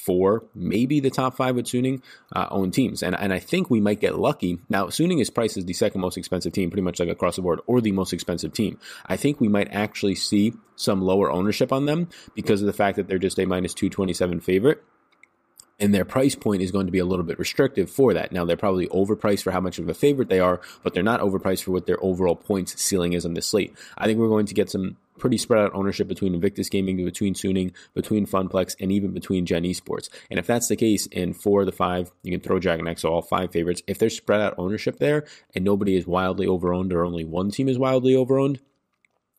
four, 0.05 0.45
maybe 0.55 1.01
the 1.01 1.11
top 1.11 1.37
five 1.37 1.57
with 1.57 1.67
Suning 1.67 2.03
uh, 2.35 2.49
own 2.51 2.71
teams. 2.71 3.03
And, 3.03 3.15
and 3.19 3.33
I 3.33 3.39
think 3.39 3.71
we 3.71 3.81
might 3.81 4.01
get 4.01 4.19
lucky. 4.19 4.59
Now, 4.69 4.87
Suning 4.87 5.21
is 5.21 5.31
priced 5.31 5.57
as 5.57 5.65
the 5.65 5.73
second 5.73 6.01
most 6.01 6.17
expensive 6.17 6.53
team, 6.53 6.71
pretty 6.71 6.83
much 6.83 7.01
like 7.01 7.09
across 7.09 7.37
the 7.37 7.43
board, 7.43 7.61
or 7.67 7.81
the 7.81 7.93
most 7.93 8.13
expensive 8.13 8.53
team. 8.53 8.79
I 9.07 9.17
think 9.17 9.41
we 9.41 9.49
might 9.49 9.69
actually 9.71 10.15
see 10.15 10.55
some 10.77 11.03
lower 11.03 11.31
ownership 11.31 11.73
on 11.73 11.87
them 11.87 12.09
because 12.35 12.61
of 12.63 12.67
the 12.67 12.73
fact 12.73 12.97
that 12.97 13.09
they're 13.09 13.19
just 13.19 13.39
a 13.39 13.47
minus 13.47 13.75
227 13.75 14.41
favorite 14.41 14.83
and 15.81 15.95
their 15.95 16.05
price 16.05 16.35
point 16.35 16.63
is 16.63 16.71
going 16.71 16.87
to 16.87 16.93
be 16.93 16.99
a 16.99 17.05
little 17.05 17.25
bit 17.25 17.39
restrictive 17.39 17.91
for 17.91 18.15
that. 18.15 18.31
Now 18.31 18.45
they're 18.45 18.57
probably 18.57 18.87
overpriced 18.89 19.43
for 19.43 19.51
how 19.51 19.61
much 19.61 19.79
of 19.79 19.89
a 19.89 19.95
favorite 19.95 20.29
they 20.29 20.39
are, 20.39 20.61
but 20.83 20.93
they're 20.93 21.03
not 21.03 21.21
overpriced 21.21 21.65
for 21.65 21.73
what 21.73 21.87
their 21.87 22.03
overall 22.05 22.37
points 22.37 22.81
ceiling 22.81 23.15
is 23.15 23.25
on 23.25 23.35
the 23.35 23.43
slate. 23.43 23.75
I 23.97 24.05
think 24.05 24.19
we're 24.19 24.29
going 24.29 24.47
to 24.47 24.55
get 24.55 24.71
some 24.71 24.99
pretty 25.21 25.39
spread 25.39 25.63
out 25.63 25.75
ownership 25.75 26.09
between 26.09 26.35
Invictus 26.35 26.69
Gaming, 26.69 27.05
between 27.05 27.35
Suning, 27.35 27.73
between 27.95 28.27
FunPlus, 28.27 28.75
and 28.81 28.91
even 28.91 29.13
between 29.13 29.47
Gen 29.47 29.63
Esports. 29.63 30.09
And 30.31 30.39
if 30.39 30.47
that's 30.47 30.69
the 30.69 30.77
case, 30.77 31.07
in 31.07 31.35
four 31.35 31.61
of 31.61 31.67
the 31.67 31.73
five, 31.73 32.11
you 32.23 32.33
can 32.33 32.41
throw 32.41 32.59
Dragon 32.59 32.89
X, 32.89 33.05
all 33.05 33.23
five 33.23 33.53
favorites. 33.53 33.83
If 33.87 33.99
there's 33.99 34.17
spread 34.17 34.41
out 34.41 34.55
ownership 34.59 34.99
there 34.99 35.27
and 35.55 35.65
nobody 35.65 35.97
is 35.97 36.07
wildly 36.07 36.47
overowned 36.47 36.93
or 36.93 37.05
only 37.05 37.25
one 37.25 37.51
team 37.51 37.69
is 37.69 37.79
wildly 37.79 38.15
overowned, 38.15 38.59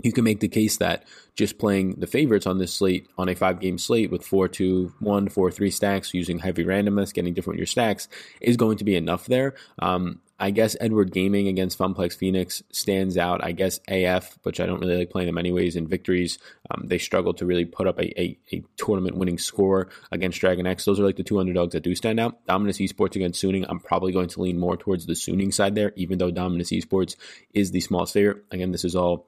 you 0.04 0.12
can 0.12 0.24
make 0.24 0.40
the 0.40 0.48
case 0.48 0.78
that 0.78 1.04
just 1.36 1.60
playing 1.60 1.96
the 2.00 2.08
favorites 2.08 2.48
on 2.48 2.58
this 2.58 2.74
slate 2.74 3.08
on 3.18 3.30
a 3.30 3.36
five 3.36 3.60
game 3.60 3.78
slate 3.78 4.12
with 4.12 4.26
four 4.26 4.48
two 4.48 4.94
one 5.00 5.30
four 5.30 5.52
three 5.52 5.70
stacks 5.70 6.14
using 6.14 6.40
heavy 6.40 6.64
randomness, 6.64 7.14
getting 7.14 7.34
different 7.34 7.60
your 7.60 7.68
stacks 7.68 8.08
is 8.40 8.58
going 8.58 8.78
to 8.78 8.84
be 8.84 8.96
enough 8.96 9.28
there. 9.28 9.54
Um, 9.80 10.22
I 10.42 10.50
guess 10.50 10.76
Edward 10.82 11.12
Gaming 11.14 11.48
against 11.48 11.78
FunPlus 11.78 12.18
Phoenix 12.18 12.64
stands 12.72 13.16
out. 13.16 13.44
I 13.44 13.52
guess 13.52 13.80
AF, 13.88 14.40
which 14.42 14.60
I 14.60 14.66
don't 14.66 14.80
really 14.80 14.98
like 14.98 15.12
playing 15.12 15.28
them 15.28 15.38
anyways, 15.38 15.76
in 15.76 15.88
victories, 15.88 16.40
um, 16.72 16.88
they 16.88 16.98
struggle 16.98 17.36
to 17.36 17.46
really 17.46 17.66
put 17.66 17.88
up 17.88 18.00
a, 18.00 18.20
a, 18.20 18.40
a 18.52 18.64
tournament 18.76 19.18
winning 19.18 19.38
score 19.38 19.90
against 20.12 20.42
Dragon 20.42 20.66
X. 20.66 20.84
Those 20.84 21.00
are 21.00 21.04
like 21.04 21.18
the 21.18 21.24
two 21.24 21.40
underdogs 21.40 21.74
that 21.74 21.84
do 21.84 21.94
stand 21.94 22.20
out. 22.20 22.44
Dominus 22.48 22.80
Esports 22.80 23.16
against 23.16 23.42
Suning, 23.42 23.68
I'm 23.70 23.80
probably 23.80 24.12
going 24.12 24.30
to 24.30 24.42
lean 24.42 24.58
more 24.58 24.76
towards 24.76 25.06
the 25.06 25.14
Suning 25.14 25.54
side 25.54 25.76
there, 25.76 25.94
even 25.96 26.18
though 26.18 26.32
Dominus 26.32 26.72
Esports 26.72 27.16
is 27.54 27.70
the 27.70 27.80
smallest 27.80 28.14
favorite. 28.14 28.44
Again, 28.50 28.72
this 28.72 28.84
is 28.84 28.96
all 28.96 29.28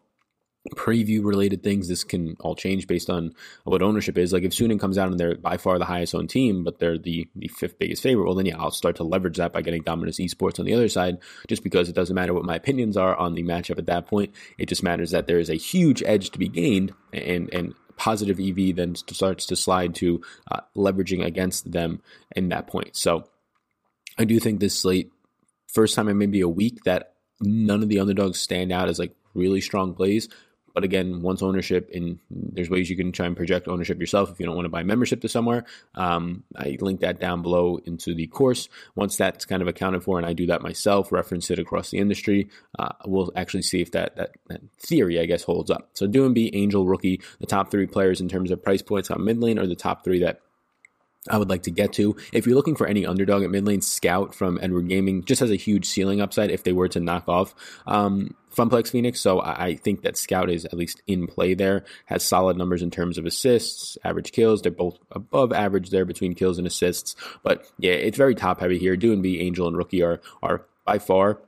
preview 0.71 1.23
related 1.23 1.61
things, 1.61 1.87
this 1.87 2.03
can 2.03 2.37
all 2.39 2.55
change 2.55 2.87
based 2.87 3.09
on 3.09 3.33
what 3.65 3.81
ownership 3.81 4.17
is. 4.17 4.31
Like 4.31 4.43
if 4.43 4.51
Suning 4.51 4.79
comes 4.79 4.97
out 4.97 5.09
and 5.09 5.19
they're 5.19 5.35
by 5.35 5.57
far 5.57 5.77
the 5.77 5.85
highest 5.85 6.15
owned 6.15 6.29
team, 6.29 6.63
but 6.63 6.79
they're 6.79 6.97
the, 6.97 7.27
the 7.35 7.49
fifth 7.49 7.77
biggest 7.77 8.01
favorite, 8.01 8.25
well 8.25 8.35
then 8.35 8.45
yeah, 8.45 8.57
I'll 8.57 8.71
start 8.71 8.95
to 8.97 9.03
leverage 9.03 9.37
that 9.37 9.51
by 9.51 9.61
getting 9.61 9.83
Dominus 9.83 10.19
Esports 10.19 10.59
on 10.59 10.65
the 10.65 10.73
other 10.73 10.89
side, 10.89 11.17
just 11.47 11.63
because 11.63 11.89
it 11.89 11.95
doesn't 11.95 12.15
matter 12.15 12.33
what 12.33 12.45
my 12.45 12.55
opinions 12.55 12.95
are 12.95 13.15
on 13.15 13.35
the 13.35 13.43
matchup 13.43 13.77
at 13.77 13.87
that 13.87 14.07
point. 14.07 14.33
It 14.57 14.69
just 14.69 14.83
matters 14.83 15.11
that 15.11 15.27
there 15.27 15.39
is 15.39 15.49
a 15.49 15.55
huge 15.55 16.01
edge 16.05 16.29
to 16.31 16.39
be 16.39 16.47
gained 16.47 16.93
and 17.11 17.53
and 17.53 17.73
positive 17.95 18.39
EV 18.39 18.75
then 18.75 18.95
starts 18.95 19.45
to 19.45 19.55
slide 19.55 19.95
to 19.95 20.21
uh, 20.51 20.61
leveraging 20.75 21.23
against 21.23 21.71
them 21.71 22.01
in 22.35 22.49
that 22.49 22.67
point. 22.67 22.95
So 22.95 23.25
I 24.17 24.25
do 24.25 24.39
think 24.39 24.59
this 24.59 24.77
slate, 24.77 25.11
first 25.67 25.95
time 25.95 26.07
in 26.07 26.17
maybe 26.17 26.41
a 26.41 26.47
week 26.47 26.83
that 26.85 27.13
none 27.39 27.83
of 27.83 27.89
the 27.89 27.99
underdogs 27.99 28.39
stand 28.39 28.71
out 28.71 28.89
as 28.89 28.99
like 28.99 29.15
really 29.33 29.61
strong 29.61 29.93
plays. 29.93 30.29
But 30.73 30.83
again, 30.83 31.21
once 31.21 31.41
ownership, 31.41 31.89
and 31.93 32.19
there's 32.29 32.69
ways 32.69 32.89
you 32.89 32.97
can 32.97 33.11
try 33.11 33.25
and 33.25 33.37
project 33.37 33.67
ownership 33.67 33.99
yourself 33.99 34.31
if 34.31 34.39
you 34.39 34.45
don't 34.45 34.55
want 34.55 34.65
to 34.65 34.69
buy 34.69 34.83
membership 34.83 35.21
to 35.21 35.29
somewhere. 35.29 35.65
Um, 35.95 36.43
I 36.55 36.77
link 36.79 37.01
that 37.01 37.19
down 37.19 37.41
below 37.41 37.79
into 37.85 38.15
the 38.15 38.27
course. 38.27 38.69
Once 38.95 39.15
that's 39.17 39.45
kind 39.45 39.61
of 39.61 39.67
accounted 39.67 40.03
for, 40.03 40.17
and 40.17 40.25
I 40.25 40.33
do 40.33 40.47
that 40.47 40.61
myself, 40.61 41.11
reference 41.11 41.51
it 41.51 41.59
across 41.59 41.91
the 41.91 41.99
industry, 41.99 42.49
uh, 42.79 42.93
we'll 43.05 43.31
actually 43.35 43.63
see 43.63 43.81
if 43.81 43.91
that, 43.91 44.15
that, 44.15 44.31
that 44.47 44.61
theory, 44.79 45.19
I 45.19 45.25
guess, 45.25 45.43
holds 45.43 45.69
up. 45.69 45.89
So 45.93 46.07
Doinb, 46.07 46.49
Angel, 46.53 46.85
Rookie, 46.87 47.21
the 47.39 47.45
top 47.45 47.69
three 47.69 47.87
players 47.87 48.21
in 48.21 48.27
terms 48.27 48.51
of 48.51 48.63
price 48.63 48.81
points 48.81 49.11
on 49.11 49.23
mid 49.23 49.39
lane 49.39 49.59
are 49.59 49.67
the 49.67 49.75
top 49.75 50.03
three 50.03 50.19
that 50.19 50.41
I 51.29 51.37
would 51.37 51.49
like 51.49 51.63
to 51.63 51.71
get 51.71 51.93
to. 51.93 52.17
If 52.33 52.45
you're 52.45 52.55
looking 52.55 52.75
for 52.75 52.85
any 52.85 53.05
underdog 53.05 53.43
at 53.43 53.49
mid 53.49 53.65
lane, 53.65 53.81
Scout 53.81 54.35
from 54.35 54.59
Edward 54.61 54.89
Gaming 54.89 55.23
just 55.23 55.39
has 55.39 55.51
a 55.51 55.55
huge 55.55 55.85
ceiling 55.85 56.19
upside 56.19 56.51
if 56.51 56.63
they 56.63 56.73
were 56.73 56.89
to 56.89 56.99
knock 56.99 57.29
off 57.29 57.55
um, 57.87 58.35
FunPlus 58.53 58.89
Phoenix. 58.89 59.21
So 59.21 59.39
I 59.39 59.75
think 59.75 60.01
that 60.01 60.17
Scout 60.17 60.49
is 60.49 60.65
at 60.65 60.73
least 60.73 61.01
in 61.07 61.27
play 61.27 61.53
there, 61.53 61.85
has 62.05 62.25
solid 62.25 62.57
numbers 62.57 62.81
in 62.81 62.91
terms 62.91 63.17
of 63.17 63.25
assists, 63.25 63.97
average 64.03 64.33
kills. 64.33 64.61
They're 64.61 64.71
both 64.71 64.99
above 65.11 65.53
average 65.53 65.91
there 65.91 66.05
between 66.05 66.35
kills 66.35 66.57
and 66.57 66.67
assists. 66.67 67.15
But 67.41 67.65
yeah, 67.79 67.93
it's 67.93 68.17
very 68.17 68.35
top 68.35 68.59
heavy 68.59 68.77
here. 68.77 68.97
Doinb, 68.97 69.39
Angel, 69.39 69.67
and 69.67 69.77
Rookie 69.77 70.03
are, 70.03 70.19
are 70.41 70.65
by 70.85 70.99
far 70.99 71.39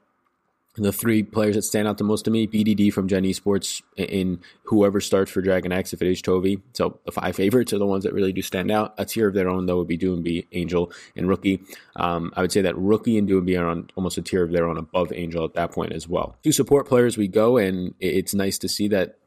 the 0.78 0.92
three 0.92 1.24
players 1.24 1.56
that 1.56 1.62
stand 1.62 1.88
out 1.88 1.98
the 1.98 2.04
most 2.04 2.26
to 2.26 2.32
me, 2.32 2.48
BDD 2.48 2.92
from 2.92 3.08
Gen 3.08 3.24
Esports 3.24 3.82
in 3.96 4.40
whoever 4.64 5.00
starts 5.00 5.32
for 5.32 5.42
Dragon 5.42 5.72
X, 5.72 5.94
if 5.94 6.02
it 6.02 6.08
is 6.08 6.22
Chovy. 6.22 6.62
So 6.74 7.00
the 7.06 7.12
five 7.12 7.36
favorites 7.36 7.74
are 7.74 7.78
the 7.78 7.86
ones 7.86 8.04
that 8.04 8.14
really 8.14 8.34
do 8.34 8.42
stand 8.42 8.72
out. 8.72 8.94
A 8.98 9.06
tier 9.06 9.28
of 9.28 9.34
their 9.34 9.48
own, 9.50 9.66
though, 9.66 9.78
would 9.78 9.88
be 9.88 9.98
Doinb, 9.98 10.46
Angel, 10.52 10.92
and 11.16 11.30
Rookie. 11.30 11.62
Um, 11.96 12.34
I 12.36 12.42
would 12.42 12.52
say 12.52 12.62
that 12.62 12.78
Rookie 12.78 13.18
and 13.18 13.28
Doinb 13.28 13.60
are 13.60 13.68
on 13.68 13.90
almost 13.96 14.18
a 14.18 14.22
tier 14.22 14.44
of 14.44 14.52
their 14.52 14.68
own 14.68 14.78
above 14.78 15.14
Angel 15.14 15.46
at 15.46 15.54
that 15.54 15.72
point 15.72 15.94
as 15.94 16.08
well. 16.08 16.36
To 16.44 16.52
support 16.52 16.88
players 16.88 17.18
we 17.18 17.28
go, 17.28 17.58
and 17.58 17.94
it's 18.00 18.34
nice 18.34 18.58
to 18.60 18.70
see 18.70 18.88
that 18.90 19.18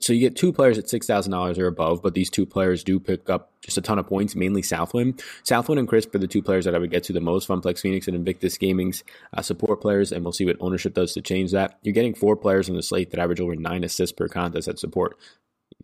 so 0.00 0.12
you 0.14 0.20
get 0.20 0.34
two 0.34 0.52
players 0.52 0.78
at 0.78 0.88
six 0.88 1.06
thousand 1.06 1.32
dollars 1.32 1.58
or 1.58 1.66
above, 1.66 2.02
but 2.02 2.14
these 2.14 2.30
two 2.30 2.46
players 2.46 2.82
do 2.82 2.98
pick 2.98 3.28
up 3.28 3.52
just 3.60 3.76
a 3.76 3.82
ton 3.82 3.98
of 3.98 4.06
points, 4.06 4.34
mainly 4.34 4.62
Southwind. 4.62 5.22
Southwind 5.44 5.78
and 5.78 5.86
Crisp 5.86 6.14
are 6.14 6.18
the 6.18 6.26
two 6.26 6.42
players 6.42 6.64
that 6.64 6.74
I 6.74 6.78
would 6.78 6.90
get 6.90 7.04
to 7.04 7.12
the 7.12 7.20
most. 7.20 7.46
FunPlus 7.46 7.80
Phoenix 7.80 8.06
and 8.06 8.16
Invictus 8.16 8.56
Gaming's 8.56 9.04
uh, 9.36 9.42
support 9.42 9.80
players, 9.80 10.10
and 10.10 10.24
we'll 10.24 10.32
see 10.32 10.46
what 10.46 10.56
ownership 10.60 10.94
does 10.94 11.12
to 11.12 11.20
change 11.20 11.52
that. 11.52 11.78
You're 11.82 11.94
getting 11.94 12.14
four 12.14 12.36
players 12.36 12.70
on 12.70 12.76
the 12.76 12.82
slate 12.82 13.10
that 13.10 13.20
average 13.20 13.40
over 13.40 13.54
nine 13.54 13.84
assists 13.84 14.16
per 14.16 14.26
contest 14.26 14.68
at 14.68 14.78
support. 14.78 15.18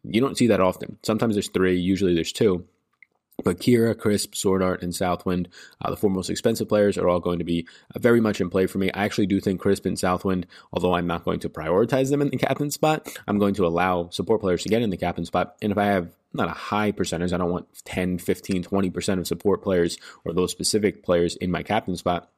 You 0.03 0.21
don't 0.21 0.39
see 0.39 0.47
that 0.47 0.61
often. 0.61 0.99
Sometimes 1.03 1.35
there's 1.35 1.49
three, 1.49 1.79
usually 1.79 2.15
there's 2.15 2.33
two. 2.33 2.67
But 3.45 3.61
Keria, 3.61 3.97
Crisp, 3.97 4.35
Sword 4.35 4.63
Art, 4.63 4.83
and 4.83 4.95
Southwind, 4.95 5.49
uh, 5.83 5.91
the 5.91 5.97
four 5.97 6.11
most 6.11 6.31
expensive 6.31 6.69
players, 6.69 6.97
are 6.97 7.09
all 7.09 7.21
going 7.21 7.39
to 7.39 7.45
be 7.45 7.69
uh, 7.95 7.99
very 7.99 8.21
much 8.21 8.41
in 8.41 8.49
play 8.49 8.67
for 8.67 8.79
me. 8.79 8.91
I 8.93 9.05
actually 9.05 9.27
do 9.27 9.41
think 9.41 9.61
Crisp 9.61 9.85
and 9.85 9.99
Southwind, 9.99 10.47
although 10.73 10.95
I'm 10.95 11.07
not 11.07 11.25
going 11.25 11.41
to 11.41 11.51
prioritize 11.51 12.11
them 12.11 12.23
in 12.23 12.31
the 12.31 12.39
captain 12.39 12.71
spot, 12.71 13.09
I'm 13.29 13.39
going 13.39 13.55
to 13.55 13.67
allow 13.67 14.09
support 14.09 14.41
players 14.41 14.63
to 14.63 14.71
get 14.71 14.83
in 14.83 14.91
the 14.91 14.97
captain 14.97 15.27
spot. 15.27 15.57
And 15.61 15.71
if 15.71 15.77
I 15.79 15.85
have 15.85 16.15
not 16.33 16.49
a 16.49 16.53
high 16.53 16.93
percentage, 16.93 17.33
I 17.33 17.37
don't 17.37 17.51
want 17.51 17.69
10, 17.85 18.19
15, 18.19 18.65
20% 18.65 19.19
of 19.19 19.27
support 19.27 19.63
players 19.63 19.99
or 20.25 20.33
those 20.33 20.51
specific 20.51 21.03
players 21.03 21.37
in 21.37 21.51
my 21.51 21.63
captain 21.63 21.97
spot. 21.97 22.31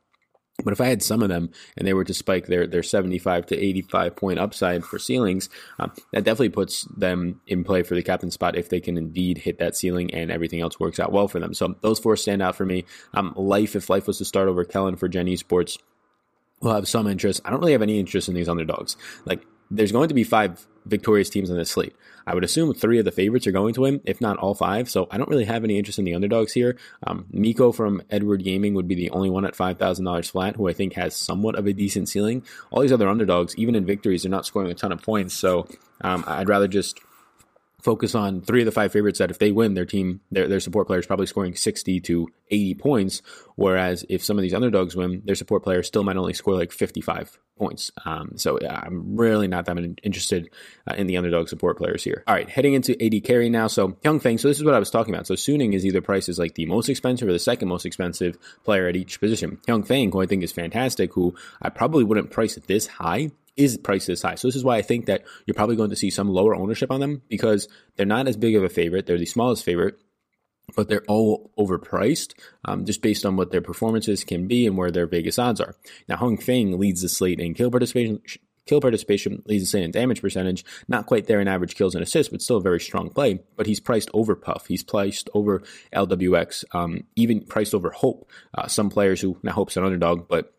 But 0.65 0.73
if 0.73 0.81
I 0.81 0.87
had 0.87 1.03
some 1.03 1.23
of 1.23 1.29
them 1.29 1.50
and 1.77 1.87
they 1.87 1.95
were 1.95 2.05
to 2.05 2.15
spike 2.15 2.47
their, 2.47 2.67
their 2.67 2.83
75 2.83 3.47
to 3.47 3.57
85 3.57 4.17
point 4.17 4.38
upside 4.41 4.85
for 4.85 4.99
ceilings, 4.99 5.49
um, 5.79 5.93
that 6.12 6.25
definitely 6.25 6.49
puts 6.49 6.83
them 6.85 7.41
in 7.47 7.62
play 7.62 7.85
for 7.85 7.95
the 7.95 8.03
captain 8.03 8.31
spot 8.31 8.57
if 8.57 8.69
they 8.69 8.81
can 8.81 8.99
indeed 8.99 9.38
hit 9.38 9.59
that 9.59 9.77
ceiling 9.77 10.12
and 10.12 10.33
everything 10.33 10.61
else 10.61 10.81
works 10.81 10.99
out 10.99 11.12
well 11.12 11.29
for 11.29 11.38
them. 11.38 11.55
So 11.55 11.77
those 11.81 12.00
four 12.00 12.17
stand 12.17 12.43
out 12.43 12.57
for 12.57 12.67
me. 12.67 12.85
Um, 13.15 13.35
life, 13.37 13.77
if 13.77 13.88
life 13.88 14.09
was 14.09 14.19
to 14.19 14.25
start 14.25 14.49
over 14.49 14.65
Kellin 14.65 14.97
for 14.97 15.09
Gen 15.09 15.37
Sports, 15.37 15.79
will 16.61 16.75
have 16.75 16.88
some 16.88 17.07
interest. 17.07 17.41
I 17.45 17.50
don't 17.50 17.61
really 17.61 17.73
have 17.73 17.83
any 17.83 18.00
interest 18.00 18.29
in 18.29 18.35
these 18.35 18.49
underdogs. 18.49 18.97
Like 19.25 19.45
there's 19.71 19.93
going 19.93 20.09
to 20.09 20.15
be 20.15 20.25
five 20.25 20.67
victorious 20.88 21.30
teams 21.30 21.50
on 21.50 21.57
this 21.57 21.71
slate. 21.71 21.95
I 22.26 22.35
would 22.35 22.45
assume 22.45 22.75
three 22.75 22.99
of 22.99 23.07
the 23.07 23.11
favorites 23.11 23.47
are 23.47 23.52
going 23.52 23.73
to 23.75 23.80
win, 23.80 24.00
if 24.04 24.21
not 24.21 24.37
all 24.37 24.54
five. 24.54 24.90
So 24.90 25.09
I 25.11 25.16
don't 25.16 25.30
really 25.30 25.47
have 25.47 25.64
any 25.64 25.78
interest 25.78 25.99
in 25.99 26.04
the 26.04 26.14
underdogs 26.14 26.52
here. 26.52 26.76
Um, 27.07 27.25
Meiko 27.33 27.75
from 27.75 28.02
Edward 28.11 28.45
Gaming 28.45 28.75
would 28.75 28.87
be 28.87 28.95
the 28.95 29.11
only 29.11 29.30
one 29.30 29.47
at 29.47 29.54
$5,000 29.54 30.30
flat, 30.30 30.57
who 30.57 30.68
I 30.68 30.75
think 30.75 30.92
has 30.95 31.16
somewhat 31.16 31.54
of 31.54 31.66
a 31.66 31.73
decent 31.73 32.09
ceiling. 32.09 32.45
All 32.71 32.83
these 32.83 32.92
other 32.92 33.09
underdogs, 33.09 33.57
even 33.57 33.75
in 33.75 33.87
victories, 33.87 34.25
they're 34.25 34.30
not 34.30 34.45
scoring 34.45 34.71
a 34.71 34.75
ton 34.75 34.92
of 34.92 35.02
points. 35.02 35.33
So 35.33 35.68
um, 36.02 36.23
I'd 36.26 36.49
rather 36.49 36.68
just 36.68 37.00
focus 37.80 38.14
on 38.14 38.40
three 38.40 38.61
of 38.61 38.66
the 38.66 38.73
five 38.73 38.92
favorites 38.92 39.18
that 39.20 39.30
if 39.30 39.38
they 39.38 39.52
win, 39.52 39.75
their 39.75 39.87
team, 39.87 40.20
their, 40.30 40.49
their 40.49 40.61
support 40.61 40.87
players 40.87 41.06
probably 41.06 41.26
scoring 41.26 41.54
60 41.54 42.00
to 42.00 42.28
80 42.50 42.75
points. 42.75 43.23
Whereas 43.54 44.04
if 44.08 44.25
some 44.25 44.37
of 44.37 44.42
these 44.42 44.54
underdogs 44.54 44.97
win, 44.97 45.23
their 45.25 45.35
support 45.35 45.62
players 45.62 45.87
still 45.87 46.02
might 46.02 46.16
only 46.16 46.35
score 46.35 46.54
like 46.54 46.73
55 46.73 47.38
points. 47.56 47.90
Um, 48.04 48.32
so 48.37 48.58
I'm 48.66 49.16
really 49.16 49.49
not 49.49 49.66
that 49.66 49.97
interested 50.02 50.50
uh, 50.88 50.94
in 50.94 51.06
the 51.06 51.16
underdog 51.16 51.49
support 51.49 51.78
players 51.78 52.02
here. 52.02 52.25
All 52.26 52.35
right, 52.35 52.49
heading 52.49 52.75
into 52.75 53.00
AD 53.04 53.25
carry 53.25 53.49
now. 53.49 53.66
So 53.68 53.88
Huanfeng, 53.88 54.40
so 54.40 54.49
this 54.49 54.58
is 54.58 54.64
what 54.64 54.75
I 54.75 54.78
was 54.78 54.90
talking 54.90 55.14
about. 55.14 55.26
So 55.26 55.35
Suning 55.35 55.75
is 55.75 55.85
either 55.85 56.00
priced 56.00 56.28
as 56.28 56.38
like 56.38 56.54
the 56.54 56.66
most 56.66 56.88
expensive 56.88 57.28
or 57.28 57.32
the 57.32 57.38
second 57.38 57.68
most 57.68 57.87
expensive 57.87 58.38
player 58.64 58.88
at 58.88 58.97
each 58.97 59.20
position. 59.20 59.58
Huanfeng, 59.68 60.12
who 60.12 60.23
I 60.23 60.26
think 60.26 60.42
is 60.42 60.52
fantastic, 60.52 61.12
who 61.14 61.35
I 61.62 61.68
probably 61.68 62.04
wouldn't 62.04 62.30
price 62.30 62.56
this 62.66 62.87
high 62.87 63.30
is 63.59 63.77
priced 63.77 64.07
this 64.07 64.23
high. 64.23 64.37
So 64.37 64.49
this 64.49 64.57
is 64.57 64.65
why 64.65 64.77
I 64.77 64.83
think 64.83 65.07
that 65.07 65.25
you're 65.45 65.55
probably 65.55 65.77
going 65.77 65.91
to 65.91 65.97
see 65.97 66.11
some 66.11 66.29
lower 66.29 66.55
ownership 66.55 66.91
on 66.91 67.00
them 67.00 67.23
because 67.29 67.69
they're 67.97 68.07
not 68.07 68.29
as 68.29 68.37
big 68.37 68.55
of 68.55 68.62
a 68.62 68.69
favorite. 68.69 69.07
They're 69.07 69.19
the 69.19 69.27
smallest 69.27 69.65
favorite, 69.65 69.99
but 70.77 70.88
they're 70.88 71.05
all 71.09 71.50
overpriced 71.59 72.35
um, 72.65 72.85
just 72.85 73.03
based 73.03 73.27
on 73.27 73.37
what 73.37 73.50
their 73.50 73.61
performances 73.61 74.23
can 74.23 74.47
be 74.47 74.65
and 74.65 74.77
where 74.77 74.93
their 74.93 75.09
Vegas 75.09 75.38
odds 75.38 75.61
are. 75.61 75.75
Now, 76.09 76.17
Huanfeng 76.17 76.79
leads 76.79 77.03
the 77.03 77.09
slate 77.09 77.41
in 77.41 77.53
kill 77.53 77.71
participation. 77.71 78.23
Kill 78.67 78.81
participation 78.83 79.43
leads 79.47 79.65
the 79.65 79.67
slate 79.67 79.85
in 79.85 79.91
damage 79.91 80.21
percentage. 80.21 80.65
Not 80.88 81.07
quite 81.07 81.27
there 81.27 81.41
in 81.41 81.49
average 81.49 81.75
kills 81.75 81.95
and 81.95 82.03
assists, 82.03 82.31
but 82.31 82.43
still 82.43 82.59
a 82.59 82.62
very 82.62 82.79
strong 82.79 83.09
play. 83.09 83.41
But 83.57 83.67
he's 83.67 83.81
priced 83.81 84.11
over 84.12 84.37
Puff. 84.37 84.67
He's 84.67 84.85
priced 84.85 85.31
over 85.35 85.62
LWX, 85.93 86.65
um, 86.73 87.05
even 87.17 87.41
priced 87.41 87.75
over 87.75 87.91
Hope. 87.91 88.31
Uh, 88.55 88.69
some 88.69 88.91
players 88.91 89.23
who, 89.23 89.38
now 89.43 89.53
Hope's 89.53 89.79
an 89.79 89.85
underdog, 89.85 90.29
but 90.29 90.53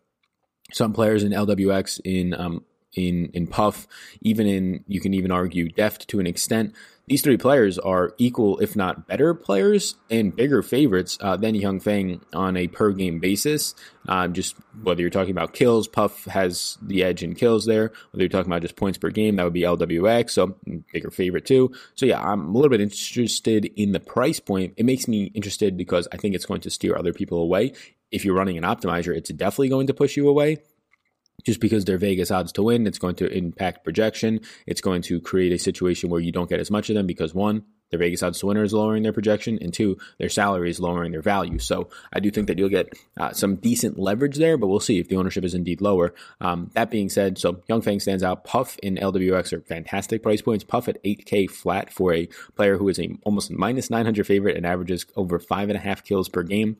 some 0.72 0.92
players 0.92 1.22
in 1.22 1.30
LWX 1.32 2.00
in 2.04 2.34
um, 2.34 2.64
in 2.94 3.30
in 3.32 3.46
Puff, 3.46 3.86
even 4.20 4.46
in 4.46 4.84
you 4.86 5.00
can 5.00 5.14
even 5.14 5.30
argue 5.30 5.68
Deft 5.68 6.08
to 6.08 6.20
an 6.20 6.26
extent. 6.26 6.74
These 7.10 7.22
three 7.22 7.38
players 7.38 7.76
are 7.76 8.14
equal, 8.18 8.60
if 8.60 8.76
not 8.76 9.08
better, 9.08 9.34
players 9.34 9.96
and 10.10 10.34
bigger 10.34 10.62
favorites 10.62 11.18
uh, 11.20 11.36
than 11.36 11.56
Huanfeng 11.56 12.22
on 12.32 12.56
a 12.56 12.68
per 12.68 12.92
game 12.92 13.18
basis. 13.18 13.74
Uh, 14.08 14.28
just 14.28 14.54
whether 14.80 15.00
you're 15.00 15.10
talking 15.10 15.32
about 15.32 15.52
kills, 15.52 15.88
Puff 15.88 16.26
has 16.26 16.78
the 16.80 17.02
edge 17.02 17.24
in 17.24 17.34
kills 17.34 17.66
there. 17.66 17.90
Whether 18.12 18.22
you're 18.22 18.28
talking 18.28 18.52
about 18.52 18.62
just 18.62 18.76
points 18.76 18.96
per 18.96 19.10
game, 19.10 19.34
that 19.36 19.42
would 19.42 19.52
be 19.52 19.62
LWX, 19.62 20.30
so 20.30 20.54
bigger 20.92 21.10
favorite 21.10 21.46
too. 21.46 21.72
So 21.96 22.06
yeah, 22.06 22.22
I'm 22.22 22.50
a 22.50 22.52
little 22.52 22.70
bit 22.70 22.80
interested 22.80 23.64
in 23.64 23.90
the 23.90 23.98
price 23.98 24.38
point. 24.38 24.74
It 24.76 24.86
makes 24.86 25.08
me 25.08 25.32
interested 25.34 25.76
because 25.76 26.06
I 26.12 26.16
think 26.16 26.36
it's 26.36 26.46
going 26.46 26.60
to 26.60 26.70
steer 26.70 26.96
other 26.96 27.12
people 27.12 27.38
away. 27.38 27.72
If 28.12 28.24
you're 28.24 28.36
running 28.36 28.56
an 28.56 28.62
optimizer, 28.62 29.16
it's 29.16 29.30
definitely 29.30 29.68
going 29.70 29.88
to 29.88 29.94
push 29.94 30.16
you 30.16 30.28
away 30.28 30.58
just 31.44 31.60
because 31.60 31.84
they're 31.84 31.98
Vegas 31.98 32.30
odds 32.30 32.52
to 32.52 32.62
win, 32.62 32.86
it's 32.86 32.98
going 32.98 33.16
to 33.16 33.26
impact 33.26 33.84
projection. 33.84 34.40
It's 34.66 34.80
going 34.80 35.02
to 35.02 35.20
create 35.20 35.52
a 35.52 35.58
situation 35.58 36.10
where 36.10 36.20
you 36.20 36.32
don't 36.32 36.48
get 36.48 36.60
as 36.60 36.70
much 36.70 36.90
of 36.90 36.94
them 36.94 37.06
because 37.06 37.34
one, 37.34 37.64
their 37.90 37.98
Vegas 37.98 38.22
odds 38.22 38.38
to 38.40 38.46
winner 38.46 38.62
is 38.62 38.72
lowering 38.72 39.02
their 39.02 39.12
projection, 39.12 39.58
and 39.60 39.74
two, 39.74 39.98
their 40.18 40.28
salary 40.28 40.70
is 40.70 40.80
lowering 40.80 41.12
their 41.12 41.22
value. 41.22 41.58
So 41.58 41.88
I 42.12 42.20
do 42.20 42.30
think 42.30 42.46
that 42.46 42.58
you'll 42.58 42.68
get 42.68 42.94
uh, 43.18 43.32
some 43.32 43.56
decent 43.56 43.98
leverage 43.98 44.36
there, 44.36 44.56
but 44.56 44.68
we'll 44.68 44.80
see 44.80 44.98
if 44.98 45.08
the 45.08 45.16
ownership 45.16 45.44
is 45.44 45.54
indeed 45.54 45.80
lower. 45.80 46.14
Um, 46.40 46.70
that 46.74 46.90
being 46.90 47.08
said, 47.08 47.36
so 47.38 47.54
Huanfeng 47.68 48.00
stands 48.00 48.22
out. 48.22 48.44
Puff 48.44 48.78
in 48.78 48.96
LWX 48.96 49.52
are 49.52 49.60
fantastic 49.62 50.22
price 50.22 50.40
points. 50.40 50.64
Puff 50.64 50.88
at 50.88 51.02
8K 51.02 51.50
flat 51.50 51.92
for 51.92 52.14
a 52.14 52.28
player 52.54 52.78
who 52.78 52.88
is 52.88 52.98
a 52.98 53.10
almost 53.24 53.50
minus 53.50 53.90
900 53.90 54.26
favorite 54.26 54.56
and 54.56 54.64
averages 54.64 55.04
over 55.16 55.38
five 55.38 55.68
and 55.68 55.76
a 55.76 55.80
half 55.80 56.04
kills 56.04 56.28
per 56.28 56.42
game 56.42 56.76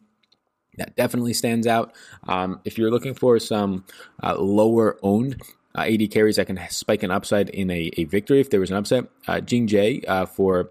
that 0.81 0.97
definitely 0.97 1.35
stands 1.35 1.67
out. 1.67 1.95
Um, 2.27 2.61
if 2.65 2.77
you're 2.77 2.91
looking 2.91 3.15
for 3.15 3.39
some 3.39 3.85
uh, 4.23 4.37
lower 4.39 4.99
owned 5.03 5.41
uh, 5.77 5.83
AD 5.83 6.11
carries 6.11 6.37
that 6.37 6.47
can 6.47 6.59
spike 6.71 7.03
an 7.03 7.11
upside 7.11 7.49
in 7.51 7.71
a, 7.71 7.91
a 7.97 8.05
victory 8.05 8.41
if 8.41 8.51
there 8.51 8.61
was 8.61 8.71
an 8.71 8.77
upset, 8.77 9.05
uh, 9.29 9.41
Jing 9.41 9.67
J 9.67 10.03
uh, 10.09 10.27
for 10.27 10.71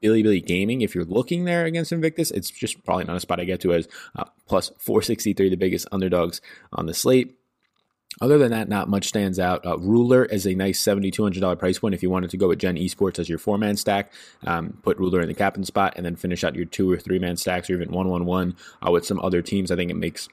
Billy 0.00 0.40
Gaming. 0.40 0.82
If 0.82 0.94
you're 0.94 1.04
looking 1.04 1.44
there 1.44 1.64
against 1.64 1.92
Invictus, 1.92 2.30
it's 2.30 2.50
just 2.50 2.84
probably 2.84 3.04
not 3.04 3.16
a 3.16 3.20
spot 3.20 3.40
I 3.40 3.44
get 3.44 3.60
to 3.62 3.72
as 3.72 3.88
uh, 4.16 4.24
plus 4.46 4.70
463, 4.78 5.48
the 5.48 5.56
biggest 5.56 5.86
underdogs 5.90 6.42
on 6.72 6.86
the 6.86 6.94
slate. 6.94 7.38
Other 8.20 8.38
than 8.38 8.50
that, 8.52 8.68
not 8.68 8.88
much 8.88 9.08
stands 9.08 9.38
out. 9.38 9.64
Uh, 9.66 9.78
Ruler 9.78 10.24
is 10.24 10.46
a 10.46 10.54
nice 10.54 10.80
$7,200 10.82 11.58
price 11.58 11.78
point 11.78 11.94
if 11.94 12.02
you 12.02 12.10
wanted 12.10 12.30
to 12.30 12.36
go 12.36 12.48
with 12.48 12.58
Gen 12.58 12.76
Esports 12.76 13.18
as 13.18 13.28
your 13.28 13.38
four 13.38 13.58
man 13.58 13.76
stack. 13.76 14.12
Um, 14.46 14.78
put 14.82 14.98
Ruler 14.98 15.20
in 15.20 15.28
the 15.28 15.34
captain 15.34 15.64
spot 15.64 15.94
and 15.96 16.06
then 16.06 16.16
finish 16.16 16.44
out 16.44 16.54
your 16.54 16.64
two 16.64 16.90
or 16.90 16.98
three 16.98 17.18
man 17.18 17.36
stacks 17.36 17.68
or 17.68 17.74
even 17.74 17.90
one 17.90 18.08
one 18.08 18.24
one 18.24 18.56
with 18.88 19.04
some 19.04 19.20
other 19.20 19.42
teams. 19.42 19.70
I 19.70 19.76
think 19.76 19.90
it 19.90 19.96
makes 19.96 20.28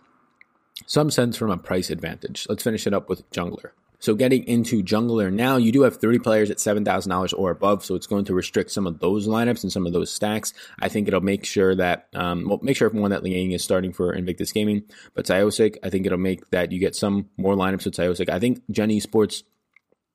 some 0.86 1.10
sense 1.12 1.38
from 1.38 1.52
a 1.52 1.58
price 1.58 1.90
advantage. 1.90 2.46
Let's 2.50 2.64
finish 2.64 2.86
it 2.86 2.94
up 2.94 3.10
with 3.10 3.30
Jungler. 3.32 3.72
So 4.02 4.16
getting 4.16 4.44
into 4.46 4.84
jungler 4.84 5.32
now, 5.32 5.58
you 5.58 5.72
do 5.72 5.84
have 5.84 5.98
30 5.98 6.20
players 6.20 6.50
at 6.50 6.58
$7,000 6.58 7.34
or 7.38 7.52
above, 7.52 7.86
so 7.86 7.96
it's 7.96 8.08
going 8.08 8.26
to 8.26 8.34
restrict 8.34 8.72
some 8.72 8.88
of 8.88 9.00
those 9.00 9.28
lineups 9.28 9.62
and 9.62 9.72
some 9.72 9.86
of 9.86 9.94
those 9.94 10.12
stacks. 10.12 10.54
I 10.80 10.90
think 10.90 11.08
it'll 11.08 11.22
make 11.22 11.46
sure 11.46 11.76
that, 11.76 12.08
um, 12.16 12.48
well, 12.48 12.60
make 12.64 12.76
sure 12.76 12.88
everyone 12.88 13.12
that 13.12 13.24
Liang 13.24 13.52
is 13.52 13.64
starting 13.64 13.94
for 13.94 14.12
Invictus 14.12 14.52
Gaming, 14.52 14.84
but 15.14 15.26
Tyosic, 15.26 15.78
I 15.84 15.92
think 15.92 16.08
it'll 16.08 16.18
make 16.18 16.50
that 16.50 16.72
you 16.72 16.80
get 16.80 16.96
some 16.96 17.30
more 17.38 17.56
lineups 17.56 17.86
with 17.86 17.96
Tyosic. 17.96 18.28
I 18.28 18.40
think 18.40 18.64
Gen 18.72 19.00
Sports 19.00 19.44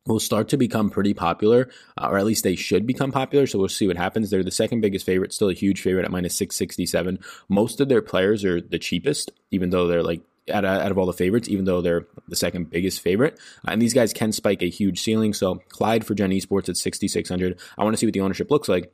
will 0.07 0.21
start 0.21 0.49
to 0.49 0.57
become 0.57 0.91
pretty 0.91 1.15
popular, 1.15 1.69
uh, 1.97 2.09
or 2.11 2.19
at 2.19 2.27
least 2.27 2.45
they 2.45 2.57
should 2.57 2.87
become 2.87 3.13
popular. 3.13 3.47
So 3.47 3.59
we'll 3.59 3.69
see 3.69 3.87
what 3.87 3.97
happens. 3.97 4.31
They're 4.31 4.43
the 4.43 4.51
second 4.51 4.81
biggest 4.81 5.07
favorite, 5.07 5.33
still 5.33 5.49
a 5.49 5.55
huge 5.55 5.81
favorite 5.81 6.05
at 6.05 6.11
minus 6.11 6.35
667. 6.37 7.19
Most 7.49 7.81
of 7.81 7.89
their 7.89 8.03
players 8.03 8.45
are 8.45 8.61
the 8.61 8.79
cheapest, 8.79 9.31
even 9.51 9.71
though 9.71 9.87
they're 9.87 10.03
like 10.03 10.23
out 10.53 10.65
of, 10.65 10.81
out 10.81 10.91
of 10.91 10.99
all 10.99 11.07
the 11.07 11.13
favorites, 11.13 11.49
even 11.49 11.65
though 11.65 11.81
they're 11.81 12.07
the 12.29 12.37
second 12.37 12.71
biggest 12.71 13.01
favorite. 13.01 13.39
Uh, 13.67 13.73
and 13.73 13.83
these 13.83 13.95
guys 13.95 14.13
can 14.13 14.33
spike 14.33 14.63
a 14.63 14.71
huge 14.71 15.03
ceiling. 15.03 15.33
So 15.33 15.61
Clid 15.69 16.05
for 16.05 16.15
Gen 16.15 16.31
Esports 16.31 16.69
at 16.69 16.77
6,600. 16.77 17.59
I 17.77 17.85
want 17.85 17.95
to 17.95 17.99
see 17.99 18.07
what 18.07 18.15
the 18.15 18.21
ownership 18.21 18.51
looks 18.51 18.69
like. 18.69 18.93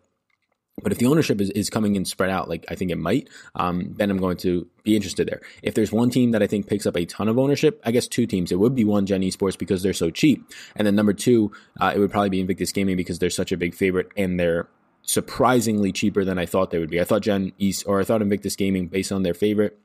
But 0.83 0.91
if 0.91 0.99
the 0.99 1.07
ownership 1.07 1.41
is, 1.41 1.51
is 1.51 1.69
coming 1.69 1.97
in 1.97 2.07
spread 2.07 2.31
out, 2.31 2.49
like 2.49 2.65
I 2.69 2.75
think 2.77 2.91
it 2.91 2.97
might, 2.97 3.29
um, 3.55 3.95
then 3.99 4.11
I'm 4.11 4.17
going 4.17 4.39
to 4.39 4.67
be 4.85 4.97
interested 4.97 5.29
there. 5.29 5.43
If 5.63 5.75
there's 5.75 5.93
one 5.93 6.09
team 6.09 6.31
that 6.31 6.43
I 6.43 6.47
think 6.47 6.67
picks 6.67 6.87
up 6.87 6.97
a 6.97 7.05
ton 7.05 7.29
of 7.29 7.39
ownership, 7.39 7.81
I 7.85 7.91
guess 7.91 8.09
two 8.09 8.27
teams. 8.27 8.51
It 8.51 8.59
would 8.59 8.75
be 8.75 8.85
one 8.85 9.05
Gen 9.05 9.21
Esports 9.21 9.59
because 9.59 9.83
they're 9.83 9.93
so 9.93 10.09
cheap, 10.11 10.51
and 10.75 10.87
then 10.87 10.95
number 10.95 11.13
two, 11.13 11.53
uh, 11.79 11.93
it 11.95 11.99
would 11.99 12.11
probably 12.11 12.31
be 12.31 12.41
Invictus 12.41 12.73
Gaming 12.73 12.97
because 12.97 13.19
they're 13.19 13.29
such 13.29 13.53
a 13.53 13.59
big 13.59 13.75
favorite 13.75 14.09
and 14.17 14.41
they're 14.41 14.67
surprisingly 15.03 15.93
cheaper 15.93 16.25
than 16.25 16.39
I 16.39 16.47
thought 16.47 16.71
they 16.71 16.79
would 16.79 16.91
be. 16.91 17.01
I 17.01 17.05
thought 17.05 17.21
Gen 17.21 17.53
East 17.59 17.85
or 17.87 18.01
I 18.01 18.05
thought 18.05 18.23
Invictus 18.23 18.57
Gaming, 18.57 18.89
based 18.89 19.13
on 19.13 19.25
their 19.25 19.35
favorite 19.35 19.79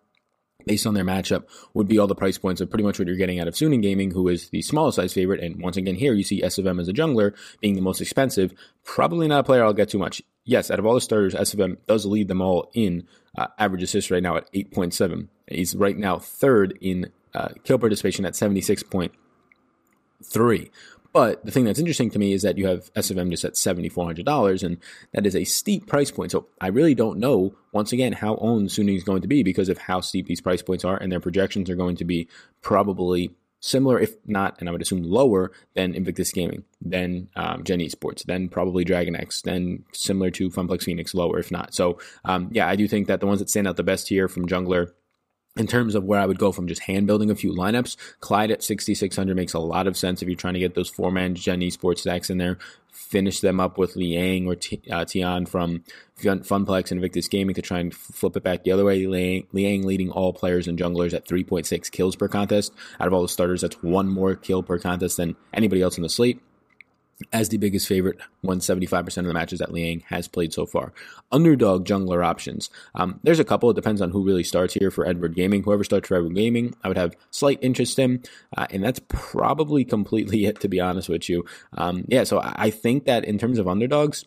based 0.67 0.86
on 0.86 0.93
their 0.93 1.05
matchup, 1.05 1.45
would 1.74 1.88
be 1.88 1.97
all 1.97 2.07
the 2.07 2.15
price 2.15 2.38
points 2.38 2.62
of 2.62 2.69
pretty 2.69 2.83
much 2.83 3.00
what 3.00 3.07
you're 3.07 3.17
getting 3.17 3.39
out 3.39 3.47
of 3.47 3.55
Suning 3.55 3.81
Gaming, 3.81 4.12
who 4.12 4.27
is 4.27 4.50
the 4.50 4.62
smallest 4.62 4.97
size 4.97 5.13
favorite. 5.13 5.41
And 5.41 5.59
once 5.62 5.77
again, 5.77 5.95
here 5.95 6.13
you 6.13 6.24
see 6.24 6.41
SofM 6.41 6.79
as 6.79 6.88
a 6.88 6.93
jungler 6.93 7.33
being 7.62 7.74
the 7.75 7.81
most 7.81 8.01
expensive. 8.01 8.53
Probably 8.83 9.27
not 9.27 9.39
a 9.39 9.43
player 9.43 9.63
I'll 9.63 9.74
get 9.74 9.89
too 9.89 9.97
much. 9.97 10.21
Yes, 10.45 10.69
out 10.69 10.77
of 10.79 10.86
all 10.86 10.93
the 10.93 11.01
starters, 11.01 11.33
SofM 11.33 11.77
does 11.88 12.05
lead 12.05 12.27
them 12.27 12.41
all 12.41 12.69
in 12.74 13.07
uh, 13.38 13.47
average 13.57 13.83
assist 13.83 14.12
right 14.12 14.24
now 14.24 14.38
at 14.38 14.51
8.7. 14.53 15.27
He's 15.47 15.75
right 15.75 15.97
now 15.97 16.19
third 16.19 16.77
in 16.81 17.12
uh, 17.33 17.50
kill 17.63 17.79
participation 17.79 18.25
at 18.25 18.33
76.3. 18.33 20.69
But 21.17 21.43
the 21.43 21.51
thing 21.51 21.65
that's 21.65 21.79
interesting 21.79 22.12
to 22.12 22.19
me 22.19 22.31
is 22.31 22.43
that 22.43 22.59
you 22.59 22.67
have 22.67 22.93
SofM 22.93 23.31
just 23.31 23.43
at 23.43 23.53
$7,400, 23.53 24.62
and 24.62 24.77
that 25.13 25.25
is 25.25 25.36
a 25.36 25.45
steep 25.45 25.88
price 25.88 26.12
point. 26.12 26.31
So 26.31 26.45
I 26.62 26.67
really 26.67 26.93
don't 26.93 27.17
know, 27.17 27.55
once 27.71 27.91
again, 27.91 28.13
how 28.13 28.36
owned 28.36 28.69
Suning 28.69 28.95
is 28.95 29.03
going 29.03 29.24
to 29.24 29.27
be 29.27 29.41
because 29.41 29.67
of 29.67 29.79
how 29.79 30.00
steep 30.00 30.27
these 30.27 30.41
price 30.41 30.62
points 30.62 30.86
are, 30.86 30.95
and 30.95 31.12
their 31.12 31.19
projections 31.19 31.71
are 31.71 31.75
going 31.75 31.95
to 31.95 32.05
be 32.05 32.27
probably 32.62 33.31
similar, 33.59 34.00
if 34.00 34.13
not, 34.27 34.57
and 34.59 34.69
I 34.69 34.71
would 34.71 34.83
assume 34.83 35.01
lower 35.01 35.51
than 35.74 35.95
Invictus 35.95 36.31
Gaming, 36.31 36.65
then 36.81 37.29
um, 37.36 37.63
Gen 37.63 37.79
Esports, 37.79 38.24
then 38.25 38.47
probably 38.47 38.83
Dragon 38.83 39.15
X, 39.15 39.41
then 39.41 39.86
similar 39.93 40.29
to 40.29 40.51
FunPlus 40.51 40.83
Phoenix, 40.83 41.15
lower 41.15 41.39
if 41.39 41.50
not. 41.50 41.74
So 41.74 41.97
um, 42.25 42.50
yeah, 42.51 42.67
I 42.67 42.75
do 42.75 42.88
think 42.88 43.07
that 43.07 43.21
the 43.21 43.25
ones 43.25 43.39
that 43.39 43.50
stand 43.50 43.67
out 43.67 43.75
the 43.75 43.81
best 43.81 44.07
here 44.07 44.27
from 44.27 44.45
Jungler 44.45 44.91
in 45.59 45.67
terms 45.67 45.95
of 45.95 46.03
where 46.03 46.19
I 46.19 46.25
would 46.25 46.39
go 46.39 46.51
from 46.51 46.67
just 46.67 46.83
hand 46.83 47.07
building 47.07 47.29
a 47.29 47.35
few 47.35 47.53
lineups, 47.53 47.95
Clid 48.21 48.51
at 48.51 48.63
6,600 48.63 49.35
makes 49.35 49.53
a 49.53 49.59
lot 49.59 49.87
of 49.87 49.97
sense 49.97 50.21
if 50.21 50.27
you're 50.27 50.37
trying 50.37 50.53
to 50.55 50.59
get 50.59 50.75
those 50.75 50.89
four 50.89 51.11
man 51.11 51.35
Gen 51.35 51.61
Esports 51.61 51.99
stacks 51.99 52.29
in 52.29 52.37
there. 52.37 52.57
Finish 52.91 53.41
them 53.41 53.59
up 53.59 53.77
with 53.77 53.95
Liang 53.95 54.47
or 54.47 54.55
uh, 54.91 55.05
Tian 55.05 55.45
from 55.45 55.83
FunPlus 56.19 56.91
and 56.91 56.97
Invictus 56.97 57.27
Gaming 57.27 57.53
to 57.55 57.61
try 57.61 57.79
and 57.79 57.93
flip 57.93 58.35
it 58.35 58.43
back 58.43 58.63
the 58.63 58.71
other 58.71 58.85
way. 58.85 59.05
Liang, 59.05 59.47
Liang 59.51 59.85
leading 59.85 60.09
all 60.09 60.33
players 60.33 60.67
and 60.67 60.79
junglers 60.79 61.13
at 61.13 61.27
3.6 61.27 61.91
kills 61.91 62.15
per 62.15 62.27
contest. 62.27 62.73
Out 62.99 63.07
of 63.07 63.13
all 63.13 63.21
the 63.21 63.27
starters, 63.27 63.61
that's 63.61 63.81
one 63.83 64.07
more 64.07 64.35
kill 64.35 64.63
per 64.63 64.79
contest 64.79 65.17
than 65.17 65.35
anybody 65.53 65.81
else 65.81 65.97
in 65.97 66.03
the 66.03 66.09
slate 66.09 66.41
as 67.33 67.50
the 67.50 67.57
biggest 67.57 67.88
favorite, 67.88 68.19
175% 68.43 69.17
of 69.17 69.25
the 69.25 69.33
matches 69.33 69.59
that 69.59 69.71
Liang 69.71 70.01
has 70.07 70.27
played 70.27 70.53
so 70.53 70.65
far. 70.65 70.93
Underdog 71.31 71.86
jungler 71.86 72.24
options. 72.24 72.69
Um, 72.93 73.19
there's 73.24 73.39
a 73.39 73.43
couple. 73.43 73.69
It 73.69 73.75
depends 73.75 74.01
on 74.01 74.12
who 74.12 74.24
really 74.24 74.43
starts 74.43 74.74
here 74.74 74.91
for 74.91 75.05
Edward 75.05 75.36
Gaming. 75.36 75.63
Whoever 75.63 75.84
starts 75.84 76.08
for 76.08 76.15
Edward 76.17 76.36
Gaming, 76.36 76.75
I 76.84 76.88
would 76.88 76.97
have 76.97 77.15
slight 77.32 77.60
interest 77.62 77.97
in, 77.97 78.23
uh, 78.56 78.67
and 78.69 78.84
that's 78.84 79.01
probably 79.08 79.84
completely 79.84 80.45
it, 80.47 80.60
to 80.62 80.67
be 80.67 80.80
honest 80.80 81.10
with 81.10 81.27
you. 81.27 81.45
Um, 81.73 82.06
yeah, 82.08 82.23
so 82.23 82.39
I 82.43 82.69
think 82.69 83.06
that 83.06 83.25
in 83.25 83.38
terms 83.38 83.58
of 83.58 83.67
underdogs, 83.67 84.25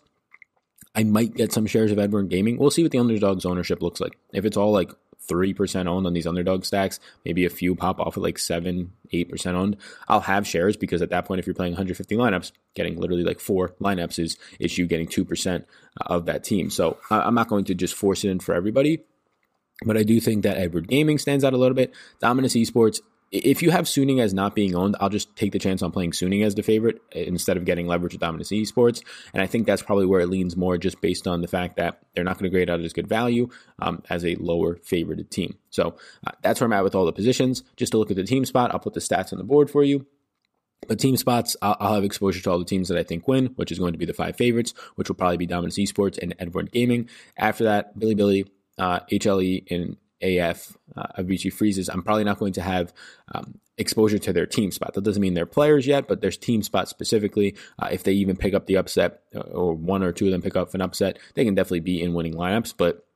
I 0.94 1.04
might 1.04 1.34
get 1.34 1.52
some 1.52 1.66
shares 1.66 1.92
of 1.92 1.98
Edward 2.00 2.28
Gaming. 2.28 2.58
We'll 2.58 2.72
see 2.72 2.82
what 2.82 2.90
the 2.90 2.98
underdogs 2.98 3.46
ownership 3.46 3.80
looks 3.80 4.00
like. 4.00 4.18
If 4.32 4.44
it's 4.44 4.56
all 4.56 4.72
like 4.72 4.90
3% 5.30 5.86
owned 5.86 6.06
on 6.06 6.12
these 6.12 6.26
underdog 6.26 6.64
stacks, 6.64 6.98
maybe 7.24 7.44
a 7.44 7.50
few 7.50 7.74
pop 7.74 8.00
off 8.00 8.16
at 8.16 8.22
like 8.22 8.38
7, 8.38 8.92
8% 9.12 9.54
owned, 9.54 9.76
I'll 10.08 10.20
have 10.20 10.46
shares 10.46 10.76
because 10.76 11.02
at 11.02 11.10
that 11.10 11.24
point, 11.24 11.38
if 11.38 11.46
you're 11.46 11.54
playing 11.54 11.72
150 11.72 12.16
lineups, 12.16 12.52
getting 12.74 12.98
literally 12.98 13.24
like 13.24 13.40
four 13.40 13.74
lineups 13.80 14.18
is, 14.18 14.36
is 14.58 14.76
you 14.76 14.86
getting 14.86 15.06
2% 15.06 15.64
of 16.06 16.26
that 16.26 16.44
team. 16.44 16.70
So 16.70 16.98
I'm 17.10 17.34
not 17.34 17.48
going 17.48 17.64
to 17.66 17.74
just 17.74 17.94
force 17.94 18.24
it 18.24 18.30
in 18.30 18.40
for 18.40 18.54
everybody. 18.54 19.04
But 19.84 19.96
I 19.96 20.02
do 20.02 20.20
think 20.20 20.42
that 20.42 20.58
Edward 20.58 20.88
Gaming 20.88 21.18
stands 21.18 21.42
out 21.42 21.54
a 21.54 21.56
little 21.56 21.74
bit. 21.74 21.94
Dominus 22.20 22.54
Esports 22.54 23.00
if 23.30 23.62
you 23.62 23.70
have 23.70 23.84
Suning 23.84 24.20
as 24.20 24.34
not 24.34 24.54
being 24.54 24.74
owned, 24.74 24.96
I'll 25.00 25.08
just 25.08 25.34
take 25.36 25.52
the 25.52 25.58
chance 25.58 25.82
on 25.82 25.92
playing 25.92 26.12
Suning 26.12 26.44
as 26.44 26.56
the 26.56 26.62
favorite 26.62 27.00
instead 27.12 27.56
of 27.56 27.64
getting 27.64 27.86
leverage 27.86 28.12
with 28.12 28.20
Dominus 28.20 28.50
Esports. 28.50 29.02
And 29.32 29.42
I 29.42 29.46
think 29.46 29.66
that's 29.66 29.82
probably 29.82 30.06
where 30.06 30.20
it 30.20 30.28
leans 30.28 30.56
more, 30.56 30.78
just 30.78 31.00
based 31.00 31.28
on 31.28 31.40
the 31.40 31.48
fact 31.48 31.76
that 31.76 32.00
they're 32.14 32.24
not 32.24 32.38
going 32.38 32.50
to 32.50 32.54
grade 32.54 32.68
out 32.68 32.80
as 32.80 32.92
good 32.92 33.06
value 33.06 33.48
um, 33.80 34.02
as 34.10 34.24
a 34.24 34.34
lower 34.36 34.76
favored 34.82 35.30
team. 35.30 35.56
So 35.70 35.96
uh, 36.26 36.32
that's 36.42 36.60
where 36.60 36.66
I'm 36.66 36.72
at 36.72 36.82
with 36.82 36.94
all 36.96 37.06
the 37.06 37.12
positions. 37.12 37.62
Just 37.76 37.92
to 37.92 37.98
look 37.98 38.10
at 38.10 38.16
the 38.16 38.24
team 38.24 38.44
spot, 38.44 38.72
I'll 38.72 38.80
put 38.80 38.94
the 38.94 39.00
stats 39.00 39.32
on 39.32 39.38
the 39.38 39.44
board 39.44 39.70
for 39.70 39.84
you. 39.84 40.06
But 40.88 40.98
team 40.98 41.16
spots, 41.16 41.56
I'll, 41.60 41.94
have 41.94 42.04
exposure 42.04 42.42
to 42.42 42.50
all 42.50 42.58
the 42.58 42.64
teams 42.64 42.88
that 42.88 42.98
I 42.98 43.02
think 43.02 43.28
win, 43.28 43.46
which 43.56 43.70
is 43.70 43.78
going 43.78 43.92
to 43.92 43.98
be 43.98 44.06
the 44.06 44.14
five 44.14 44.36
favorites, 44.36 44.72
which 44.96 45.08
will 45.08 45.14
probably 45.14 45.36
be 45.36 45.46
Dominus 45.46 45.78
Esports 45.78 46.18
and 46.18 46.34
Edward 46.38 46.72
Gaming. 46.72 47.08
After 47.36 47.64
that, 47.64 47.98
Billy 47.98 48.46
uh, 48.78 49.00
HLE, 49.12 49.70
and 49.70 49.98
AF 50.22 50.76
uh, 50.96 51.06
Afreeca 51.18 51.52
Freecs, 51.52 51.88
I'm 51.92 52.02
probably 52.02 52.24
not 52.24 52.38
going 52.38 52.52
to 52.54 52.62
have 52.62 52.92
um, 53.34 53.58
exposure 53.78 54.18
to 54.18 54.32
their 54.32 54.46
team 54.46 54.70
spot. 54.70 54.94
That 54.94 55.04
doesn't 55.04 55.20
mean 55.20 55.34
they're 55.34 55.46
players 55.46 55.86
yet, 55.86 56.06
but 56.06 56.20
there's 56.20 56.36
team 56.36 56.62
spot 56.62 56.88
specifically. 56.88 57.56
Uh, 57.78 57.88
if 57.90 58.02
they 58.02 58.12
even 58.12 58.36
pick 58.36 58.54
up 58.54 58.66
the 58.66 58.76
upset, 58.76 59.22
uh, 59.34 59.40
or 59.40 59.74
one 59.74 60.02
or 60.02 60.12
two 60.12 60.26
of 60.26 60.32
them 60.32 60.42
pick 60.42 60.56
up 60.56 60.74
an 60.74 60.82
upset, 60.82 61.18
they 61.34 61.44
can 61.44 61.54
definitely 61.54 61.80
be 61.80 62.02
in 62.02 62.14
winning 62.14 62.34
lineups. 62.34 62.74
But 62.76 63.06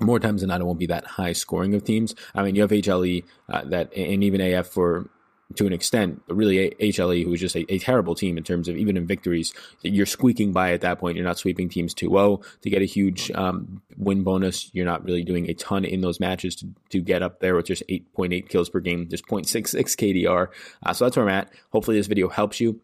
more 0.00 0.20
times 0.20 0.42
than 0.42 0.48
not, 0.48 0.60
it 0.60 0.64
won't 0.64 0.78
be 0.78 0.86
that 0.86 1.06
high 1.06 1.32
scoring 1.32 1.74
of 1.74 1.84
teams. 1.84 2.14
I 2.34 2.42
mean, 2.42 2.54
you 2.54 2.62
have 2.62 2.70
HLE 2.70 3.24
uh, 3.48 3.64
that, 3.66 3.94
and 3.96 4.22
even 4.22 4.40
AF 4.40 4.68
for 4.68 5.10
to 5.54 5.66
an 5.66 5.72
extent, 5.72 6.22
but 6.26 6.34
really 6.34 6.74
HLE, 6.80 7.24
who 7.24 7.32
is 7.32 7.40
just 7.40 7.54
a, 7.54 7.72
a, 7.72 7.78
terrible 7.78 8.16
team 8.16 8.36
in 8.36 8.42
terms 8.42 8.68
of 8.68 8.76
even 8.76 8.96
in 8.96 9.06
victories, 9.06 9.54
you're 9.82 10.04
squeaking 10.04 10.52
by 10.52 10.72
at 10.72 10.80
that 10.80 10.98
point. 10.98 11.16
You're 11.16 11.24
not 11.24 11.38
sweeping 11.38 11.68
teams 11.68 11.94
2-0 11.94 12.44
to 12.62 12.70
get 12.70 12.82
a 12.82 12.84
huge 12.84 13.30
um, 13.30 13.80
win 13.96 14.24
bonus. 14.24 14.70
You're 14.74 14.86
not 14.86 15.04
really 15.04 15.22
doing 15.22 15.48
a 15.48 15.54
ton 15.54 15.84
in 15.84 16.00
those 16.00 16.18
matches 16.18 16.56
to, 16.56 16.68
to 16.90 17.00
get 17.00 17.22
up 17.22 17.38
there 17.38 17.54
with 17.54 17.66
just 17.66 17.84
8.8 17.88 18.48
kills 18.48 18.68
per 18.68 18.80
game, 18.80 19.08
just 19.08 19.26
0.66 19.26 19.76
KDR. 19.94 20.48
Uh, 20.84 20.92
so 20.92 21.04
that's 21.04 21.16
where 21.16 21.28
I'm 21.28 21.34
at. 21.34 21.52
Hopefully 21.70 21.96
this 21.96 22.08
video 22.08 22.28
helps 22.28 22.58
you 22.58 22.80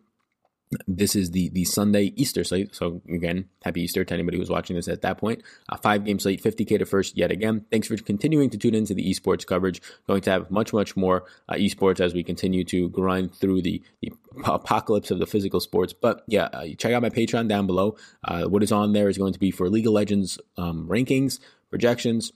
this 0.87 1.15
is 1.15 1.31
the 1.31 1.49
the 1.51 1.65
Sunday 1.65 2.13
Easter 2.17 2.45
slate. 2.45 2.75
So 2.75 3.03
again, 3.09 3.49
happy 3.65 3.83
Easter 3.83 4.05
to 4.05 4.15
anybody 4.15 4.39
who's 4.39 4.51
watching 4.51 4.77
this 4.77 4.89
at 4.89 5.03
that 5.03 5.19
point. 5.19 5.43
A 5.69 5.79
five 5.79 6.05
game 6.05 6.19
slate, 6.19 6.43
50k 6.43 6.79
to 6.79 6.87
first 6.87 7.17
yet 7.17 7.31
again. 7.31 7.65
Thanks 7.71 7.89
for 7.89 7.97
continuing 7.97 8.51
to 8.51 8.59
tune 8.59 8.75
into 8.75 8.95
the 8.95 9.05
esports 9.05 9.47
coverage. 9.47 9.83
Going 10.07 10.23
to 10.23 10.31
have 10.31 10.51
much 10.51 10.73
much 10.73 10.97
more 10.97 11.25
uh, 11.49 11.55
esports 11.55 12.01
as 12.01 12.15
we 12.15 12.23
continue 12.23 12.65
to 12.65 12.89
grind 12.91 13.35
through 13.35 13.63
the, 13.63 13.83
the 14.01 14.13
apocalypse 14.45 15.11
of 15.11 15.19
the 15.19 15.27
physical 15.27 15.61
sports. 15.61 15.93
But 15.93 16.23
yeah, 16.27 16.45
uh, 16.53 16.67
check 16.79 16.93
out 16.93 17.03
my 17.03 17.11
Patreon 17.11 17.49
down 17.49 17.67
below. 17.67 17.97
Uh, 18.25 18.45
what 18.45 18.63
is 18.63 18.73
on 18.73 18.93
there 18.93 19.09
is 19.09 19.19
going 19.19 19.33
to 19.33 19.39
be 19.39 19.51
for 19.51 19.69
League 19.69 19.87
of 19.87 19.93
Legends 19.93 20.39
um, 20.57 20.89
rankings, 20.89 21.39
projections, 21.71 22.33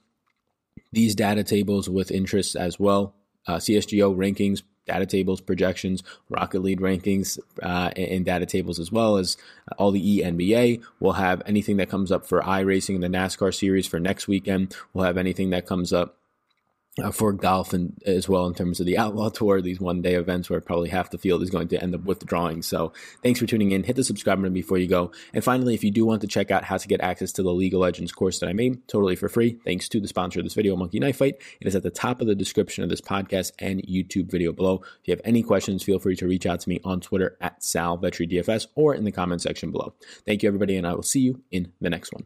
these 0.92 1.14
data 1.14 1.44
tables 1.44 1.88
with 1.88 2.10
interests 2.10 2.54
as 2.54 2.78
well. 2.78 3.14
Uh, 3.46 3.56
CSGO 3.56 4.16
rankings, 4.16 4.62
data 4.86 5.06
tables, 5.06 5.40
projections, 5.40 6.02
Rocket 6.28 6.60
League 6.60 6.80
rankings, 6.80 7.38
uh, 7.62 7.90
and, 7.96 8.24
data 8.24 8.46
tables, 8.46 8.78
as 8.78 8.90
well 8.90 9.16
as 9.16 9.36
all 9.78 9.90
the 9.90 10.20
ENBA. 10.20 10.82
We'll 11.00 11.12
have 11.12 11.42
anything 11.46 11.76
that 11.78 11.90
comes 11.90 12.10
up 12.10 12.26
for 12.26 12.40
iRacing, 12.40 12.96
in 12.96 13.00
the 13.00 13.08
NASCAR 13.08 13.54
series 13.54 13.86
for 13.86 14.00
next 14.00 14.28
weekend. 14.28 14.74
We'll 14.92 15.04
have 15.04 15.18
anything 15.18 15.50
that 15.50 15.66
comes 15.66 15.92
up 15.92 16.15
uh, 17.02 17.10
for 17.10 17.32
golf 17.32 17.72
and 17.72 18.00
as 18.06 18.28
well 18.28 18.46
in 18.46 18.54
terms 18.54 18.80
of 18.80 18.86
the 18.86 18.96
outlaw 18.96 19.28
tour 19.28 19.60
these 19.60 19.80
one 19.80 20.02
day 20.02 20.14
events 20.14 20.48
where 20.48 20.60
probably 20.60 20.88
half 20.88 21.10
the 21.10 21.18
field 21.18 21.42
is 21.42 21.50
going 21.50 21.68
to 21.68 21.82
end 21.82 21.94
up 21.94 22.04
withdrawing. 22.04 22.62
So 22.62 22.92
thanks 23.22 23.38
for 23.38 23.46
tuning 23.46 23.72
in. 23.72 23.82
Hit 23.82 23.96
the 23.96 24.04
subscribe 24.04 24.38
button 24.38 24.52
before 24.52 24.78
you 24.78 24.88
go. 24.88 25.12
And 25.34 25.44
finally 25.44 25.74
if 25.74 25.84
you 25.84 25.90
do 25.90 26.06
want 26.06 26.22
to 26.22 26.26
check 26.26 26.50
out 26.50 26.64
how 26.64 26.76
to 26.76 26.88
get 26.88 27.00
access 27.00 27.32
to 27.32 27.42
the 27.42 27.52
league 27.52 27.74
of 27.74 27.80
legends 27.80 28.12
course 28.12 28.38
that 28.38 28.48
i 28.48 28.52
made 28.52 28.86
totally 28.88 29.16
for 29.16 29.28
free 29.28 29.58
thanks 29.64 29.88
to 29.88 30.00
the 30.00 30.08
sponsor 30.08 30.40
of 30.40 30.44
this 30.44 30.54
video 30.54 30.76
monkey 30.76 30.98
knife 30.98 31.18
fight. 31.18 31.36
It 31.60 31.66
is 31.66 31.76
at 31.76 31.82
the 31.82 31.90
top 31.90 32.20
of 32.20 32.26
the 32.26 32.34
description 32.34 32.82
of 32.84 32.90
this 32.90 33.00
podcast 33.00 33.52
and 33.58 33.82
youtube 33.82 34.30
video 34.30 34.52
below. 34.52 34.82
If 35.00 35.08
you 35.08 35.12
have 35.12 35.20
any 35.24 35.42
questions 35.42 35.82
feel 35.82 35.98
free 35.98 36.16
to 36.16 36.26
reach 36.26 36.46
out 36.46 36.60
to 36.60 36.68
me 36.68 36.80
on 36.84 37.00
twitter 37.00 37.36
at 37.40 37.62
sal 37.62 38.02
or 38.74 38.94
in 38.94 39.04
the 39.04 39.12
comment 39.12 39.42
section 39.42 39.70
below. 39.70 39.94
Thank 40.24 40.42
you 40.42 40.48
everybody 40.48 40.76
and 40.76 40.86
i 40.86 40.94
will 40.94 41.02
see 41.02 41.20
you 41.20 41.42
in 41.50 41.72
the 41.80 41.90
next 41.90 42.12
one 42.12 42.24